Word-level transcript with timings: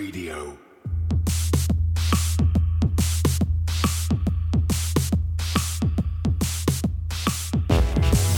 Radio. 0.00 0.56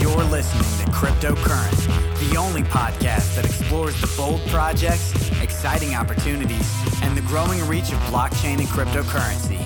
You're 0.00 0.24
listening 0.24 0.64
to 0.84 0.90
Cryptocurrent, 0.90 2.28
the 2.28 2.36
only 2.36 2.62
podcast 2.62 3.36
that 3.36 3.44
explores 3.44 4.00
the 4.00 4.12
bold 4.16 4.40
projects, 4.48 5.14
exciting 5.40 5.94
opportunities, 5.94 6.68
and 7.00 7.16
the 7.16 7.22
growing 7.28 7.64
reach 7.68 7.92
of 7.92 7.98
blockchain 8.10 8.58
and 8.58 8.66
cryptocurrency. 8.66 9.60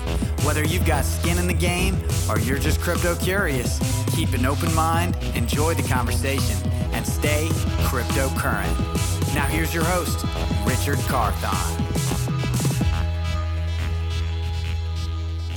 Whether 0.45 0.63
you've 0.63 0.85
got 0.85 1.03
skin 1.03 1.39
in 1.39 1.47
the 1.47 1.53
game 1.55 1.97
or 2.29 2.37
you're 2.37 2.59
just 2.59 2.79
crypto 2.79 3.15
curious, 3.15 3.79
keep 4.15 4.33
an 4.33 4.45
open 4.45 4.71
mind, 4.75 5.17
enjoy 5.33 5.73
the 5.73 5.87
conversation, 5.89 6.57
and 6.93 7.07
stay 7.07 7.47
cryptocurrent. 7.89 9.33
Now 9.33 9.47
here's 9.47 9.73
your 9.73 9.83
host, 9.83 10.25
Richard 10.65 10.99
Carthon. 11.07 11.86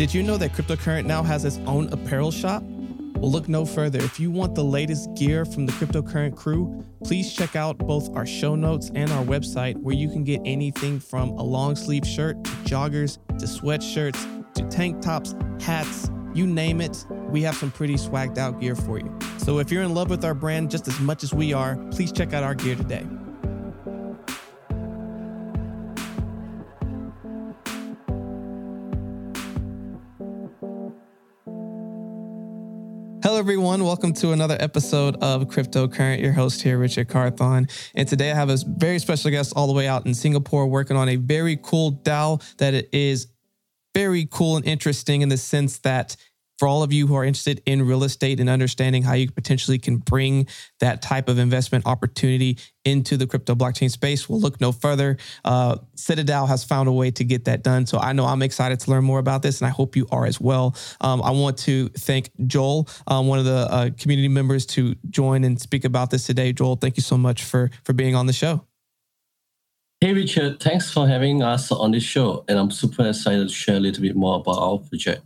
Did 0.01 0.15
you 0.15 0.23
know 0.23 0.39
that 0.39 0.55
Cryptocurrent 0.55 1.05
now 1.05 1.23
has 1.23 1.45
its 1.45 1.59
own 1.67 1.93
apparel 1.93 2.31
shop? 2.31 2.63
Well, 2.63 3.31
look 3.31 3.51
no 3.51 3.67
further. 3.67 3.99
If 3.99 4.19
you 4.19 4.31
want 4.31 4.55
the 4.55 4.65
latest 4.65 5.13
gear 5.15 5.45
from 5.45 5.67
the 5.67 5.73
Cryptocurrent 5.73 6.37
crew, 6.37 6.83
please 7.05 7.35
check 7.35 7.55
out 7.55 7.77
both 7.77 8.09
our 8.17 8.25
show 8.25 8.55
notes 8.55 8.91
and 8.95 9.13
our 9.13 9.23
website 9.23 9.77
where 9.77 9.95
you 9.95 10.09
can 10.09 10.25
get 10.25 10.41
anything 10.47 11.01
from 11.01 11.29
a 11.33 11.43
long 11.43 11.77
sleeve 11.77 12.07
shirt 12.07 12.43
to 12.43 12.51
joggers 12.65 13.19
to 13.39 13.45
sweatshirts 13.45 14.55
to 14.55 14.63
tank 14.71 15.03
tops, 15.03 15.35
hats, 15.61 16.11
you 16.33 16.47
name 16.47 16.81
it. 16.81 17.05
We 17.29 17.43
have 17.43 17.57
some 17.57 17.71
pretty 17.71 17.97
swagged 17.97 18.39
out 18.39 18.59
gear 18.59 18.77
for 18.77 18.99
you. 18.99 19.19
So 19.37 19.59
if 19.59 19.71
you're 19.71 19.83
in 19.83 19.93
love 19.93 20.09
with 20.09 20.25
our 20.25 20.33
brand 20.33 20.71
just 20.71 20.89
as 20.89 20.99
much 20.99 21.23
as 21.23 21.35
we 21.35 21.53
are, 21.53 21.77
please 21.91 22.11
check 22.11 22.33
out 22.33 22.43
our 22.43 22.55
gear 22.55 22.75
today. 22.75 23.07
Hello, 33.31 33.39
everyone. 33.39 33.85
Welcome 33.85 34.13
to 34.15 34.33
another 34.33 34.57
episode 34.59 35.15
of 35.23 35.45
Cryptocurrent. 35.45 36.21
Your 36.21 36.33
host 36.33 36.63
here, 36.63 36.77
Richard 36.77 37.09
Carthon. 37.09 37.69
And 37.95 38.09
today 38.09 38.33
I 38.33 38.35
have 38.35 38.51
a 38.51 38.59
very 38.67 38.99
special 38.99 39.31
guest 39.31 39.53
all 39.55 39.69
the 39.69 39.73
way 39.73 39.87
out 39.87 40.05
in 40.05 40.15
Singapore 40.15 40.67
working 40.67 40.97
on 40.97 41.09
a 41.09 41.15
very 41.15 41.57
cool 41.63 41.93
DAO 41.93 42.43
that 42.57 42.93
is 42.93 43.29
very 43.95 44.27
cool 44.29 44.57
and 44.57 44.67
interesting 44.67 45.23
in 45.23 45.29
the 45.29 45.37
sense 45.37 45.79
that 45.79 46.17
for 46.61 46.69
all 46.69 46.83
of 46.83 46.93
you 46.93 47.07
who 47.07 47.15
are 47.15 47.25
interested 47.25 47.63
in 47.65 47.81
real 47.87 48.05
estate 48.05 48.39
and 48.39 48.51
understanding 48.51 49.03
how 49.03 49.15
you 49.15 49.31
potentially 49.31 49.79
can 49.79 49.97
bring 49.97 50.47
that 50.81 51.01
type 51.01 51.27
of 51.31 51.39
investment 51.39 51.87
opportunity 51.87 52.59
into 52.85 53.17
the 53.17 53.27
crypto 53.27 53.55
blockchain 53.55 53.91
space, 53.91 54.29
we'll 54.29 54.41
look 54.41 54.61
no 54.61 54.71
further. 54.71 55.17
Uh, 55.43 55.77
CitaDAO 55.97 56.47
has 56.47 56.63
found 56.63 56.87
a 56.87 56.93
way 56.93 57.11
to 57.13 57.25
get 57.25 57.47
that 57.47 57.63
done. 57.63 57.87
So 57.87 57.99
I 57.99 58.13
know 58.13 58.27
I'm 58.27 58.43
excited 58.43 58.79
to 58.81 58.91
learn 58.91 59.05
more 59.05 59.19
about 59.19 59.41
this, 59.41 59.63
and 59.63 59.69
I 59.69 59.71
hope 59.71 59.97
you 59.97 60.07
are 60.13 60.27
as 60.27 60.39
well. 60.39 60.77
Um, 61.01 61.23
I 61.23 61.31
want 61.31 61.57
to 61.61 61.89
thank 61.97 62.29
Joel, 62.47 62.87
um, 63.07 63.27
one 63.27 63.39
of 63.39 63.47
the 63.47 63.67
uh, 63.71 63.91
community 63.99 64.29
members, 64.29 64.67
to 64.67 64.95
join 65.09 65.45
and 65.45 65.59
speak 65.59 65.87
about 65.87 66.11
this 66.11 66.27
today. 66.27 66.53
Joel, 66.53 66.77
thank 66.77 66.99
you 66.99 67.03
so 67.03 67.17
much 67.17 67.43
for 67.43 67.71
for 67.85 67.95
being 67.95 68.15
on 68.15 68.27
the 68.27 68.35
show. 68.35 68.67
Hey, 70.03 70.13
Richard. 70.13 70.61
Thanks 70.61 70.93
for 70.93 71.09
having 71.09 71.43
us 71.43 71.73
on 71.73 71.93
this 71.93 72.03
show. 72.03 72.45
And 72.49 72.59
I'm 72.59 72.71
super 72.71 73.09
excited 73.09 73.49
to 73.49 73.55
share 73.55 73.77
a 73.77 73.81
little 73.81 74.03
bit 74.03 74.15
more 74.15 74.37
about 74.37 74.59
our 74.59 74.79
project. 74.79 75.23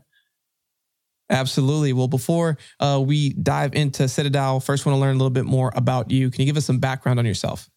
Absolutely. 1.30 1.92
Well, 1.92 2.08
before 2.08 2.58
uh, 2.80 3.03
we 3.05 3.30
dive 3.30 3.75
into 3.75 4.05
CitaDAO, 4.05 4.62
first 4.62 4.84
want 4.84 4.97
to 4.97 5.00
learn 5.00 5.14
a 5.14 5.19
little 5.19 5.30
bit 5.30 5.47
more 5.47 5.72
about 5.75 6.11
you. 6.11 6.30
Can 6.30 6.42
you 6.42 6.47
give 6.47 6.56
us 6.56 6.67
some 6.67 6.78
background 6.78 7.19
on 7.19 7.25
yourself? 7.25 7.70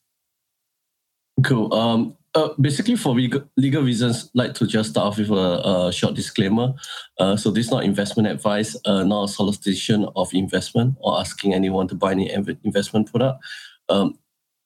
Cool. 1.44 1.74
Um, 1.74 2.18
uh, 2.36 2.50
basically, 2.60 2.96
for 2.96 3.16
legal, 3.16 3.82
reasons, 3.82 4.30
like 4.34 4.54
to 4.56 4.68
just 4.68 4.92
start 4.92 5.08
off 5.08 5.18
with 5.18 5.32
a, 5.32 5.88
a 5.88 5.92
short 5.94 6.14
disclaimer. 6.14 6.74
Uh, 7.20 7.36
so 7.36 7.50
this 7.50 7.68
is 7.68 7.72
not 7.72 7.84
investment 7.84 8.28
advice, 8.28 8.76
uh, 8.86 9.04
not 9.04 9.24
a 9.24 9.28
solicitation 9.28 10.08
of 10.16 10.34
investment 10.34 10.96
or 11.00 11.20
asking 11.20 11.54
anyone 11.54 11.88
to 11.88 11.96
buy 11.96 12.12
any 12.12 12.32
investment 12.64 13.10
product. 13.10 13.44
Um, 13.90 14.20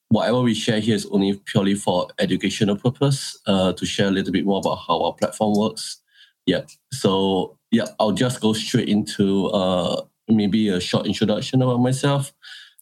whatever 0.09 0.41
we 0.41 0.53
share 0.53 0.79
here 0.79 0.95
is 0.95 1.05
only 1.11 1.39
purely 1.45 1.75
for 1.75 2.07
educational 2.19 2.75
purpose 2.75 3.37
uh, 3.47 3.71
to 3.73 3.85
share 3.85 4.07
a 4.07 4.11
little 4.11 4.33
bit 4.33 4.45
more 4.45 4.59
about 4.59 4.79
how 4.87 5.01
our 5.03 5.13
platform 5.13 5.53
works. 5.57 6.01
Yeah. 6.45 6.61
So 6.91 7.57
yeah, 7.71 7.85
I'll 7.99 8.11
just 8.11 8.41
go 8.41 8.53
straight 8.53 8.89
into 8.89 9.47
uh, 9.47 10.03
maybe 10.27 10.69
a 10.69 10.79
short 10.79 11.05
introduction 11.07 11.61
about 11.61 11.79
myself. 11.79 12.33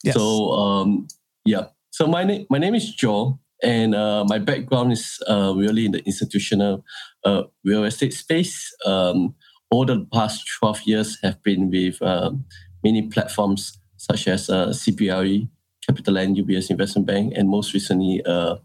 Yes. 0.04 0.16
So 0.16 0.52
um, 0.52 1.08
yeah, 1.46 1.68
so 1.92 2.08
my 2.08 2.24
name 2.24 2.46
my 2.50 2.58
name 2.58 2.76
is 2.76 2.94
Joel, 2.96 3.40
and 3.64 3.94
uh, 3.94 4.26
my 4.28 4.40
background 4.40 4.92
is 4.92 5.22
uh, 5.30 5.54
really 5.56 5.86
in 5.86 5.92
the 5.92 6.04
institutional 6.06 6.84
uh, 7.24 7.44
real 7.64 7.84
estate 7.84 8.14
space. 8.14 8.74
Um, 8.86 9.36
over 9.72 9.94
the 9.94 10.08
past 10.12 10.50
twelve 10.60 10.82
years, 10.84 11.20
have 11.22 11.42
been 11.44 11.70
with 11.70 12.02
um, 12.02 12.46
many 12.84 13.08
platforms 13.08 13.78
such 13.98 14.28
as 14.28 14.50
uh, 14.50 14.70
CBRE, 14.70 15.48
CapitaLand, 15.88 16.38
UBS 16.38 16.72
Investment 16.72 17.06
Bank, 17.06 17.34
and 17.36 17.50
most 17.50 17.74
recently, 17.74 18.24
uh, 18.26 18.56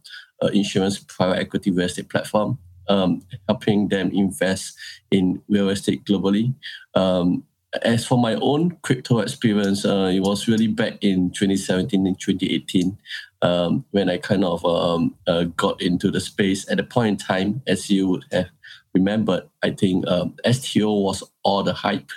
uh, 0.43 0.47
insurance 0.49 0.99
private 0.99 1.39
equity 1.39 1.71
real 1.71 1.87
estate 1.87 2.09
platform 2.09 2.59
um, 2.89 3.23
helping 3.49 3.89
them 3.89 4.11
invest 4.13 4.77
in 5.11 5.43
real 5.49 5.69
estate 5.69 6.05
globally. 6.05 6.55
Um, 6.95 7.45
as 7.83 8.07
for 8.07 8.19
my 8.19 8.35
own 8.37 8.77
crypto 8.83 9.19
experience, 9.19 9.85
uh, 9.85 10.11
it 10.15 10.21
was 10.21 10.47
really 10.47 10.69
back 10.69 10.99
in 11.01 11.31
2017 11.31 12.07
and 12.07 12.19
2018 12.21 12.97
um, 13.43 13.85
when 13.91 14.09
I 14.09 14.19
kind 14.19 14.45
of 14.45 14.65
um, 14.65 15.15
uh, 15.27 15.45
got 15.57 15.83
into 15.83 16.11
the 16.11 16.21
space. 16.21 16.71
At 16.71 16.77
the 16.77 16.85
point 16.85 17.09
in 17.09 17.17
time, 17.17 17.63
as 17.67 17.91
you 17.91 18.09
would 18.09 18.25
have 18.33 18.47
remembered, 18.95 19.49
I 19.63 19.71
think 19.71 20.07
um, 20.07 20.35
STO 20.51 20.93
was 21.01 21.23
all 21.43 21.63
the 21.63 21.75
hype. 21.75 22.11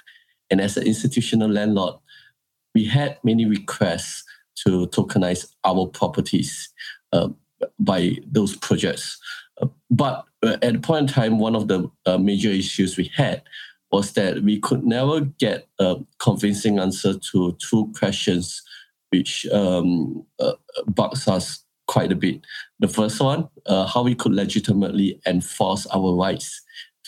And 0.50 0.62
as 0.62 0.78
an 0.78 0.86
institutional 0.86 1.50
landlord, 1.50 1.96
we 2.76 2.86
had 2.86 3.18
many 3.24 3.46
requests 3.46 4.24
to 4.64 4.88
tokenize 4.88 5.54
our 5.64 5.88
properties 5.88 6.70
uh, 7.12 7.30
by 7.80 8.18
those 8.32 8.56
projects. 8.56 9.20
Uh, 9.62 9.68
but 10.48 10.64
at 10.64 10.74
the 10.76 10.80
point 10.80 11.10
in 11.10 11.14
time, 11.14 11.40
one 11.40 11.58
of 11.58 11.68
the 11.68 11.92
uh, 12.06 12.18
major 12.18 12.48
issues 12.48 12.96
we 12.96 13.12
had 13.14 13.42
was 13.92 14.14
that 14.14 14.44
we 14.44 14.62
could 14.62 14.86
never 14.86 15.20
get 15.20 15.68
a 15.78 15.98
convincing 16.20 16.80
answer 16.80 17.16
to 17.32 17.58
two 17.60 17.92
questions 18.00 18.64
which 19.10 19.46
um, 19.48 20.26
uh, 20.40 20.54
bugs 20.88 21.28
us 21.28 21.66
quite 21.88 22.14
a 22.14 22.16
bit. 22.16 22.40
The 22.80 22.88
first 22.88 23.20
one, 23.20 23.50
uh, 23.66 23.88
how 23.88 24.04
we 24.04 24.16
could 24.16 24.32
legitimately 24.32 25.20
enforce 25.26 25.86
our 25.88 26.16
rights 26.16 26.62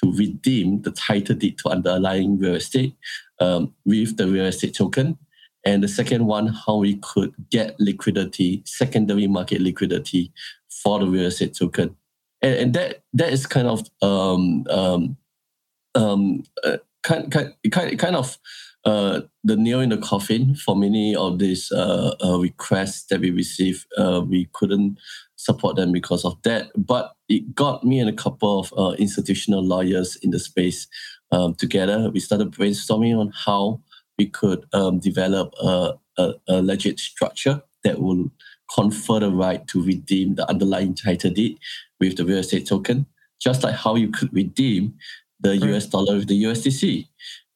to 0.04 0.12
redeem 0.12 0.82
the 0.82 0.92
title 0.92 1.36
deed 1.38 1.60
to 1.60 1.70
underlying 1.70 2.38
real 2.40 2.56
estate 2.56 2.94
um, 3.40 3.74
with 3.86 4.18
the 4.18 4.28
real 4.28 4.48
estate 4.48 4.76
token. 4.76 5.18
And 5.66 5.82
the 5.82 5.88
second 5.88 6.26
one, 6.26 6.48
how 6.48 6.76
we 6.76 6.98
could 6.98 7.34
get 7.50 7.80
liquidity, 7.80 8.64
secondary 8.66 9.28
market 9.28 9.62
liquidity 9.62 10.34
for 10.84 11.00
the 11.00 11.08
real 11.08 11.28
estate 11.28 11.56
token 11.58 11.96
and, 12.42 12.56
and 12.56 12.74
that 12.74 13.04
that 13.14 13.32
is 13.34 13.46
kind 13.46 13.68
of 13.68 13.88
um, 14.02 14.66
um, 14.70 15.18
um, 15.96 16.44
uh, 16.64 16.78
kind, 17.04 17.32
kind, 17.32 17.54
kind, 17.72 18.00
kind 18.00 18.16
of 18.16 18.38
uh, 18.86 19.22
the 19.44 19.58
nail 19.58 19.82
in 19.82 19.90
the 19.90 19.98
coffin 19.98 20.56
for 20.56 20.76
many 20.76 21.16
of 21.16 21.40
these 21.40 21.72
uh, 21.72 22.16
uh, 22.24 22.40
requests 22.40 23.06
that 23.08 23.20
we 23.20 23.32
received. 23.32 23.86
Uh, 23.98 24.22
we 24.26 24.48
couldn't 24.54 24.98
support 25.36 25.76
them 25.76 25.92
because 25.92 26.24
of 26.24 26.42
that, 26.44 26.70
but 26.76 27.16
it 27.28 27.54
got 27.54 27.84
me 27.84 28.00
and 28.00 28.10
a 28.10 28.14
couple 28.14 28.60
of 28.60 28.74
uh, 28.78 28.96
institutional 28.98 29.64
lawyers 29.64 30.16
in 30.18 30.32
the 30.32 30.40
space 30.40 30.88
um, 31.32 31.56
together. 31.56 32.10
We 32.10 32.20
started 32.20 32.52
brainstorming 32.52 33.18
on 33.18 33.32
how 33.46 33.82
we 34.18 34.28
could 34.28 34.66
um, 34.74 35.00
develop 35.00 35.54
a, 35.62 35.94
a, 36.18 36.34
a 36.48 36.62
legit 36.62 37.00
structure 37.00 37.62
that 37.84 38.02
will 38.02 38.32
confer 38.74 39.20
the 39.20 39.32
right 39.32 39.66
to 39.68 39.84
redeem 39.84 40.36
the 40.36 40.48
underlying 40.50 40.94
title 40.94 41.32
deed 41.32 41.58
with 42.00 42.18
the 42.18 42.26
real 42.26 42.40
estate 42.40 42.68
token, 42.68 43.06
just 43.40 43.64
like 43.64 43.76
how 43.76 43.96
you 43.96 44.10
could 44.10 44.34
redeem 44.34 44.94
the 45.40 45.52
right. 45.52 45.76
US 45.76 45.88
dollar 45.88 46.16
with 46.16 46.28
the 46.28 46.44
USDC. 46.44 47.08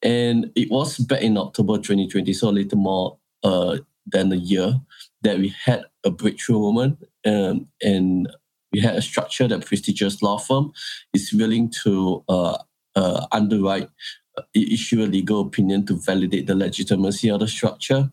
And 0.02 0.50
it 0.54 0.70
was 0.70 0.98
back 0.98 1.22
in 1.22 1.38
October 1.38 1.76
2020, 1.76 2.32
so 2.32 2.48
a 2.48 2.50
little 2.50 2.78
more 2.78 3.18
uh, 3.42 3.78
than 4.06 4.32
a 4.32 4.36
year, 4.36 4.80
that 5.22 5.38
we 5.38 5.54
had 5.64 5.84
a 6.04 6.10
breakthrough 6.10 6.58
moment 6.58 6.98
um, 7.24 7.66
and 7.82 8.28
we 8.72 8.80
had 8.80 8.96
a 8.96 9.02
structure 9.02 9.48
that 9.48 9.64
prestigious 9.64 10.20
law 10.20 10.36
firm 10.36 10.72
is 11.14 11.32
willing 11.32 11.70
to 11.84 12.22
uh, 12.28 12.58
uh, 12.96 13.26
underwrite, 13.32 13.88
uh, 14.36 14.42
issue 14.54 15.02
a 15.02 15.06
legal 15.06 15.40
opinion 15.40 15.86
to 15.86 15.94
validate 15.94 16.46
the 16.46 16.54
legitimacy 16.54 17.30
of 17.30 17.40
the 17.40 17.48
structure. 17.48 18.10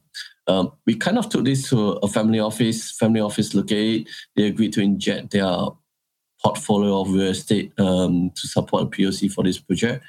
Um, 0.48 0.72
we 0.86 0.96
kind 0.96 1.18
of 1.18 1.30
took 1.30 1.46
this 1.46 1.70
to 1.70 1.94
a 2.04 2.08
family 2.08 2.40
office. 2.40 2.92
Family 2.92 3.20
office 3.22 3.54
looked 3.54 3.72
at 3.72 3.78
it. 3.78 4.10
They 4.36 4.48
agreed 4.48 4.74
to 4.74 4.82
inject 4.82 5.32
their 5.32 5.52
portfolio 6.44 7.02
of 7.02 7.12
real 7.12 7.28
estate 7.28 7.72
um, 7.80 8.32
to 8.36 8.48
support 8.48 8.92
POC 8.92 9.32
for 9.32 9.44
this 9.44 9.60
project. 9.60 10.04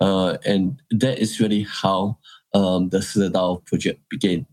Uh, 0.00 0.36
and 0.44 0.80
that 0.90 1.18
is 1.18 1.40
really 1.40 1.66
how 1.68 2.18
um, 2.54 2.88
the 2.90 2.98
CitaDAO 2.98 3.64
project 3.64 4.00
began. 4.10 4.46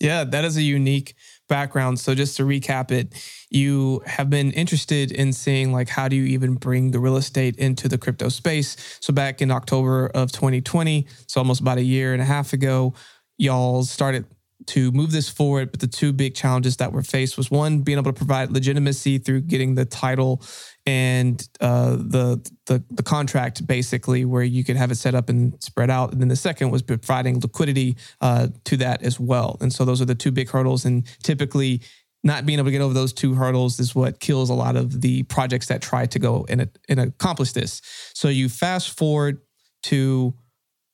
Yeah, 0.00 0.24
that 0.24 0.44
is 0.44 0.56
a 0.56 0.62
unique 0.62 1.14
background. 1.48 2.00
So 2.00 2.14
just 2.14 2.36
to 2.38 2.44
recap 2.44 2.90
it, 2.90 3.12
you 3.50 4.00
have 4.06 4.30
been 4.30 4.50
interested 4.52 5.12
in 5.12 5.32
seeing 5.34 5.72
like 5.72 5.88
how 5.88 6.08
do 6.08 6.16
you 6.16 6.24
even 6.24 6.54
bring 6.54 6.92
the 6.92 6.98
real 6.98 7.18
estate 7.18 7.56
into 7.56 7.86
the 7.86 7.98
crypto 7.98 8.30
space. 8.30 8.76
So 9.00 9.12
back 9.12 9.42
in 9.42 9.50
October 9.50 10.06
of 10.14 10.32
2020, 10.32 11.06
so 11.26 11.40
almost 11.40 11.60
about 11.60 11.76
a 11.76 11.82
year 11.82 12.14
and 12.14 12.22
a 12.22 12.24
half 12.24 12.54
ago, 12.54 12.94
y'all 13.36 13.82
started 13.82 14.24
to 14.66 14.90
move 14.92 15.12
this 15.12 15.28
forward. 15.28 15.70
But 15.70 15.80
the 15.80 15.86
two 15.86 16.12
big 16.12 16.34
challenges 16.34 16.76
that 16.78 16.92
were 16.92 17.02
faced 17.02 17.36
was 17.36 17.50
one, 17.50 17.80
being 17.80 17.98
able 17.98 18.12
to 18.12 18.16
provide 18.16 18.50
legitimacy 18.50 19.18
through 19.18 19.42
getting 19.42 19.74
the 19.74 19.84
title 19.84 20.42
and 20.86 21.46
uh, 21.60 21.96
the, 21.96 22.50
the 22.66 22.82
the 22.90 23.02
contract, 23.02 23.66
basically, 23.66 24.24
where 24.24 24.42
you 24.42 24.64
could 24.64 24.76
have 24.76 24.90
it 24.90 24.96
set 24.96 25.14
up 25.14 25.28
and 25.28 25.62
spread 25.62 25.90
out. 25.90 26.12
And 26.12 26.20
then 26.20 26.28
the 26.28 26.36
second 26.36 26.70
was 26.70 26.82
providing 26.82 27.40
liquidity 27.40 27.96
uh, 28.20 28.48
to 28.64 28.76
that 28.78 29.02
as 29.02 29.20
well. 29.20 29.58
And 29.60 29.72
so 29.72 29.84
those 29.84 30.00
are 30.00 30.06
the 30.06 30.14
two 30.14 30.32
big 30.32 30.48
hurdles. 30.48 30.84
And 30.84 31.06
typically, 31.22 31.82
not 32.22 32.44
being 32.46 32.58
able 32.58 32.66
to 32.66 32.72
get 32.72 32.80
over 32.80 32.94
those 32.94 33.12
two 33.12 33.34
hurdles 33.34 33.80
is 33.80 33.94
what 33.94 34.20
kills 34.20 34.50
a 34.50 34.54
lot 34.54 34.76
of 34.76 35.00
the 35.00 35.22
projects 35.24 35.66
that 35.66 35.80
try 35.80 36.06
to 36.06 36.18
go 36.18 36.46
and, 36.48 36.68
and 36.88 37.00
accomplish 37.00 37.52
this. 37.52 37.80
So 38.14 38.28
you 38.28 38.48
fast 38.48 38.96
forward 38.96 39.40
to 39.84 40.34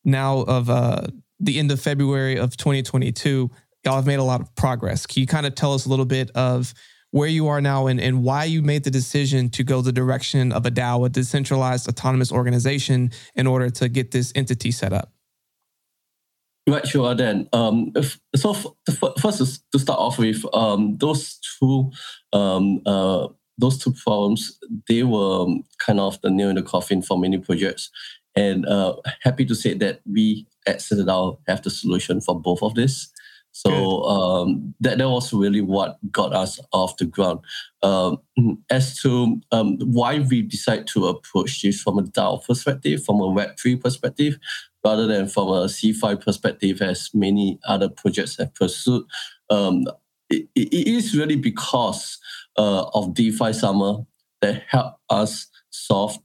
now 0.05 0.39
of 0.39 0.71
uh, 0.71 1.07
the 1.41 1.59
end 1.59 1.71
of 1.71 1.81
February 1.81 2.39
of 2.39 2.57
2022, 2.57 3.51
y'all 3.85 3.97
have 3.97 4.07
made 4.07 4.19
a 4.19 4.25
lot 4.25 4.41
of 4.41 4.55
progress. 4.57 5.07
Can 5.07 5.21
you 5.21 5.27
kind 5.27 5.47
of 5.47 5.55
tell 5.55 5.75
us 5.75 5.87
a 5.87 5.89
little 5.89 6.05
bit 6.05 6.31
of 6.35 6.75
where 7.11 7.29
you 7.29 7.49
are 7.49 7.61
now 7.61 7.87
and, 7.87 8.01
and 8.01 8.23
why 8.23 8.45
you 8.45 8.63
made 8.63 8.85
the 8.85 8.91
decision 8.91 9.49
to 9.51 9.65
go 9.65 9.81
the 9.81 9.93
direction 9.93 10.53
of 10.53 10.67
a 10.67 10.71
DAO, 10.71 11.07
a 11.07 11.09
decentralized 11.09 11.89
autonomous 11.89 12.33
organization, 12.33 13.11
in 13.35 13.47
order 13.47 13.71
to 13.71 13.89
get 13.89 14.11
this 14.11 14.33
entity 14.35 14.71
set 14.71 14.93
up? 14.93 15.13
Right, 16.69 16.87
sure. 16.87 17.15
Then, 17.15 17.49
um, 17.53 17.93
if, 17.95 18.19
so 18.35 18.51
f- 18.51 19.13
first 19.21 19.63
to 19.73 19.79
start 19.79 20.01
off 20.01 20.19
with, 20.19 20.45
um, 20.53 20.97
those 20.99 21.39
two, 21.61 21.93
um, 22.33 22.83
uh, 22.85 23.29
those 23.57 23.79
two 23.79 23.93
problems, 23.93 24.59
they 24.89 25.05
were 25.05 25.45
um, 25.45 25.63
kind 25.79 26.01
of 26.01 26.21
the 26.23 26.31
nail 26.31 26.51
in 26.51 26.57
the 26.57 26.63
coffin 26.63 27.03
for 27.03 27.19
many 27.19 27.39
projects, 27.39 27.91
and 28.37 28.67
uh, 28.67 28.97
happy 29.23 29.45
to 29.47 29.55
say 29.55 29.75
that 29.75 30.01
we 30.11 30.47
at 30.67 30.79
CitaDAO 30.79 31.39
have 31.49 31.63
the 31.63 31.71
solution 31.71 32.21
for 32.21 32.39
both 32.39 32.63
of 32.63 32.75
this. 32.75 33.09
So 33.53 34.03
um, 34.03 34.75
that 34.81 34.99
that 34.99 35.09
was 35.09 35.33
really 35.33 35.63
what 35.63 35.97
got 36.13 36.35
us 36.35 36.61
off 36.73 36.99
the 36.99 37.07
ground. 37.07 37.41
Um, 37.83 38.19
as 38.69 39.01
to 39.01 39.41
um, 39.51 39.79
why 39.81 40.19
we 40.19 40.43
decide 40.43 40.87
to 40.89 41.07
approach 41.07 41.63
this 41.63 41.81
from 41.81 41.99
a 41.99 42.03
DAO 42.03 42.45
perspective, 42.45 43.03
from 43.03 43.19
a 43.21 43.27
Web 43.27 43.57
three 43.59 43.75
perspective, 43.75 44.39
rather 44.85 45.07
than 45.07 45.27
from 45.27 45.49
a 45.49 45.69
CeFi 45.69 46.21
perspective, 46.21 46.83
as 46.83 47.09
many 47.15 47.59
other 47.67 47.89
projects 47.89 48.37
have 48.37 48.55
pursued, 48.55 49.05
um, 49.49 49.87
it, 50.29 50.47
it 50.55 50.87
is 50.87 51.17
really 51.17 51.37
because 51.37 52.19
uh, 52.59 52.85
of 52.93 53.15
DeFi 53.15 53.55
Summer 53.55 54.05
that 54.43 54.65
helped 54.69 55.01
us 55.09 55.47
solve 55.71 56.19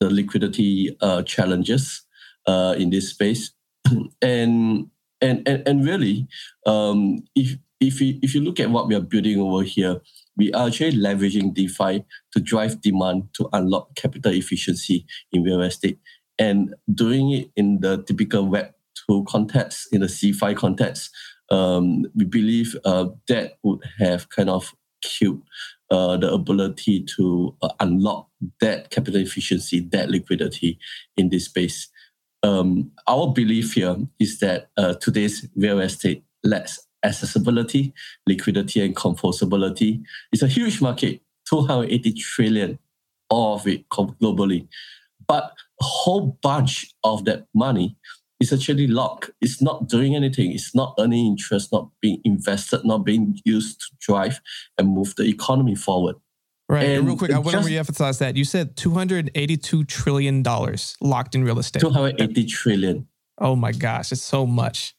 the 0.00 0.10
liquidity 0.10 0.96
uh, 1.00 1.22
challenges 1.22 2.02
uh, 2.46 2.74
in 2.76 2.90
this 2.90 3.10
space 3.10 3.52
and 4.22 4.90
and 5.20 5.48
and, 5.48 5.62
and 5.66 5.84
really, 5.84 6.28
um, 6.66 7.18
if 7.34 7.56
if 7.80 8.00
you, 8.00 8.18
if 8.22 8.34
you 8.34 8.40
look 8.40 8.60
at 8.60 8.70
what 8.70 8.88
we 8.88 8.94
are 8.94 9.00
building 9.00 9.40
over 9.40 9.62
here, 9.62 10.00
we 10.36 10.52
are 10.52 10.68
actually 10.68 10.92
leveraging 10.92 11.54
DeFi 11.54 12.04
to 12.32 12.40
drive 12.40 12.80
demand 12.80 13.28
to 13.34 13.48
unlock 13.52 13.94
capital 13.94 14.32
efficiency 14.32 15.06
in 15.32 15.42
real 15.42 15.60
estate, 15.62 15.98
and 16.38 16.74
doing 16.92 17.30
it 17.30 17.50
in 17.56 17.80
the 17.80 18.02
typical 18.02 18.46
Web 18.46 18.72
two 19.06 19.24
context, 19.28 19.88
in 19.92 20.00
the 20.00 20.06
CeFi 20.06 20.56
context. 20.56 21.10
Um, 21.50 22.06
we 22.14 22.24
believe 22.24 22.74
uh, 22.84 23.06
that 23.28 23.58
would 23.62 23.80
have 23.98 24.30
kind 24.30 24.48
of 24.48 24.72
killed 25.04 25.42
uh, 25.90 26.16
the 26.16 26.32
ability 26.32 27.04
to 27.16 27.54
uh, 27.62 27.68
unlock 27.80 28.28
that 28.60 28.90
capital 28.90 29.20
efficiency, 29.20 29.80
that 29.80 30.10
liquidity 30.10 30.78
in 31.16 31.28
this 31.28 31.44
space 31.44 31.88
um, 32.44 32.92
our 33.08 33.32
belief 33.32 33.72
here 33.72 33.96
is 34.20 34.38
that 34.40 34.68
uh, 34.76 34.94
today's 34.94 35.48
real 35.56 35.80
estate 35.80 36.22
lacks 36.44 36.78
accessibility, 37.02 37.92
liquidity, 38.26 38.84
and 38.84 38.94
composability. 38.94 40.02
It's 40.30 40.42
a 40.42 40.46
huge 40.46 40.80
market, 40.80 41.20
280 41.48 42.12
trillion, 42.12 42.78
all 43.30 43.56
of 43.56 43.66
it 43.66 43.88
globally. 43.88 44.68
But 45.26 45.52
a 45.80 45.84
whole 45.84 46.38
bunch 46.42 46.94
of 47.02 47.24
that 47.24 47.46
money 47.54 47.96
is 48.44 48.52
actually 48.52 48.86
locked. 48.86 49.30
It's 49.40 49.60
not 49.62 49.88
doing 49.88 50.14
anything. 50.14 50.52
It's 50.52 50.74
not 50.74 50.94
earning 50.98 51.26
interest, 51.26 51.72
not 51.72 51.90
being 52.00 52.20
invested, 52.24 52.84
not 52.84 53.04
being 53.04 53.38
used 53.44 53.80
to 53.80 53.86
drive 54.00 54.40
and 54.78 54.88
move 54.88 55.14
the 55.16 55.24
economy 55.24 55.74
forward. 55.74 56.16
Right. 56.68 56.86
And 56.90 57.06
real 57.06 57.16
quick, 57.16 57.32
I 57.32 57.38
want 57.38 57.56
to 57.56 57.62
reemphasize 57.62 58.18
that. 58.18 58.36
You 58.36 58.44
said 58.44 58.76
$282 58.76 59.86
trillion 59.86 60.42
locked 61.00 61.34
in 61.34 61.44
real 61.44 61.58
estate. 61.58 61.80
280 61.80 62.46
trillion. 62.46 63.08
Oh 63.38 63.56
my 63.56 63.72
gosh, 63.72 64.12
it's 64.12 64.22
so 64.22 64.46
much. 64.46 64.94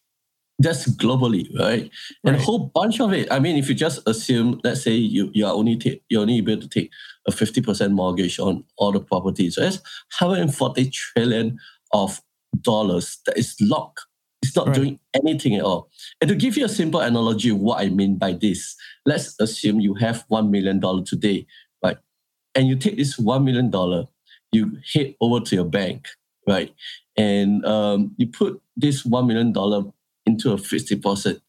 That's 0.60 0.88
globally, 0.88 1.48
right? 1.60 1.90
And 2.24 2.36
right. 2.36 2.42
a 2.42 2.44
whole 2.44 2.72
bunch 2.74 3.02
of 3.02 3.12
it. 3.14 3.30
I 3.32 3.40
mean, 3.40 3.58
if 3.58 3.68
you 3.68 3.76
just 3.76 4.08
assume, 4.08 4.62
let's 4.64 4.84
say 4.84 4.92
you, 4.92 5.30
you 5.34 5.46
are 5.46 5.54
only 5.54 5.76
take, 5.78 6.04
you're 6.10 6.22
only 6.22 6.38
able 6.38 6.58
to 6.58 6.70
take 6.70 6.92
a 7.28 7.32
50% 7.32 7.92
mortgage 7.92 8.40
on 8.40 8.64
all 8.78 8.92
the 8.92 9.02
properties. 9.02 9.56
So 9.56 9.62
that's 9.62 9.78
140 10.20 10.90
trillion 10.92 11.58
of 11.92 12.22
dollars 12.62 13.20
that 13.26 13.38
is 13.38 13.56
locked. 13.62 14.02
It's 14.42 14.56
not 14.56 14.68
right. 14.68 14.76
doing 14.76 15.00
anything 15.14 15.56
at 15.56 15.64
all. 15.64 15.90
And 16.22 16.30
to 16.30 16.36
give 16.36 16.56
you 16.56 16.66
a 16.66 16.70
simple 16.70 17.00
analogy 17.00 17.50
of 17.50 17.58
what 17.58 17.82
I 17.82 17.90
mean 17.90 18.18
by 18.18 18.34
this, 18.34 18.76
let's 19.06 19.40
assume 19.40 19.80
you 19.80 19.96
have 19.96 20.26
$1 20.30 20.50
million 20.50 20.80
today, 21.04 21.48
right? 21.84 21.98
And 22.54 22.68
you 22.68 22.76
take 22.76 22.98
this 22.98 23.18
$1 23.18 23.44
million, 23.44 23.72
you 24.52 24.78
head 24.94 25.16
over 25.20 25.44
to 25.46 25.56
your 25.56 25.66
bank, 25.66 26.08
right? 26.48 26.74
And 27.18 27.66
um, 27.66 28.14
you 28.18 28.28
put 28.28 28.62
this 28.78 29.04
$1 29.04 29.28
million 29.28 29.92
into 30.26 30.52
a 30.52 30.58
fixed 30.58 30.90
deposit. 30.90 31.42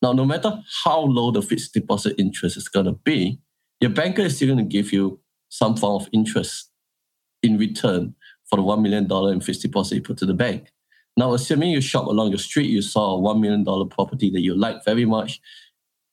Now, 0.00 0.12
no 0.12 0.24
matter 0.24 0.62
how 0.84 1.00
low 1.00 1.30
the 1.30 1.42
fixed 1.42 1.74
deposit 1.74 2.14
interest 2.18 2.56
is 2.56 2.68
going 2.68 2.86
to 2.86 2.92
be, 2.92 3.40
your 3.80 3.90
banker 3.90 4.22
is 4.22 4.36
still 4.36 4.54
going 4.54 4.58
to 4.58 4.64
give 4.64 4.92
you 4.92 5.20
some 5.48 5.76
form 5.76 6.00
of 6.00 6.08
interest 6.12 6.70
in 7.42 7.58
return 7.58 8.14
for 8.52 8.56
the 8.56 8.62
$1 8.62 8.82
million 8.82 9.10
in 9.32 9.40
fixed 9.40 9.62
deposit 9.62 9.94
you 9.94 10.02
put 10.02 10.18
to 10.18 10.26
the 10.26 10.34
bank. 10.34 10.68
Now, 11.16 11.32
assuming 11.32 11.70
you 11.70 11.80
shop 11.80 12.06
along 12.06 12.28
your 12.28 12.38
street, 12.38 12.68
you 12.68 12.82
saw 12.82 13.16
a 13.16 13.20
$1 13.20 13.40
million 13.40 13.64
property 13.88 14.28
that 14.30 14.40
you 14.40 14.54
like 14.54 14.84
very 14.84 15.06
much, 15.06 15.40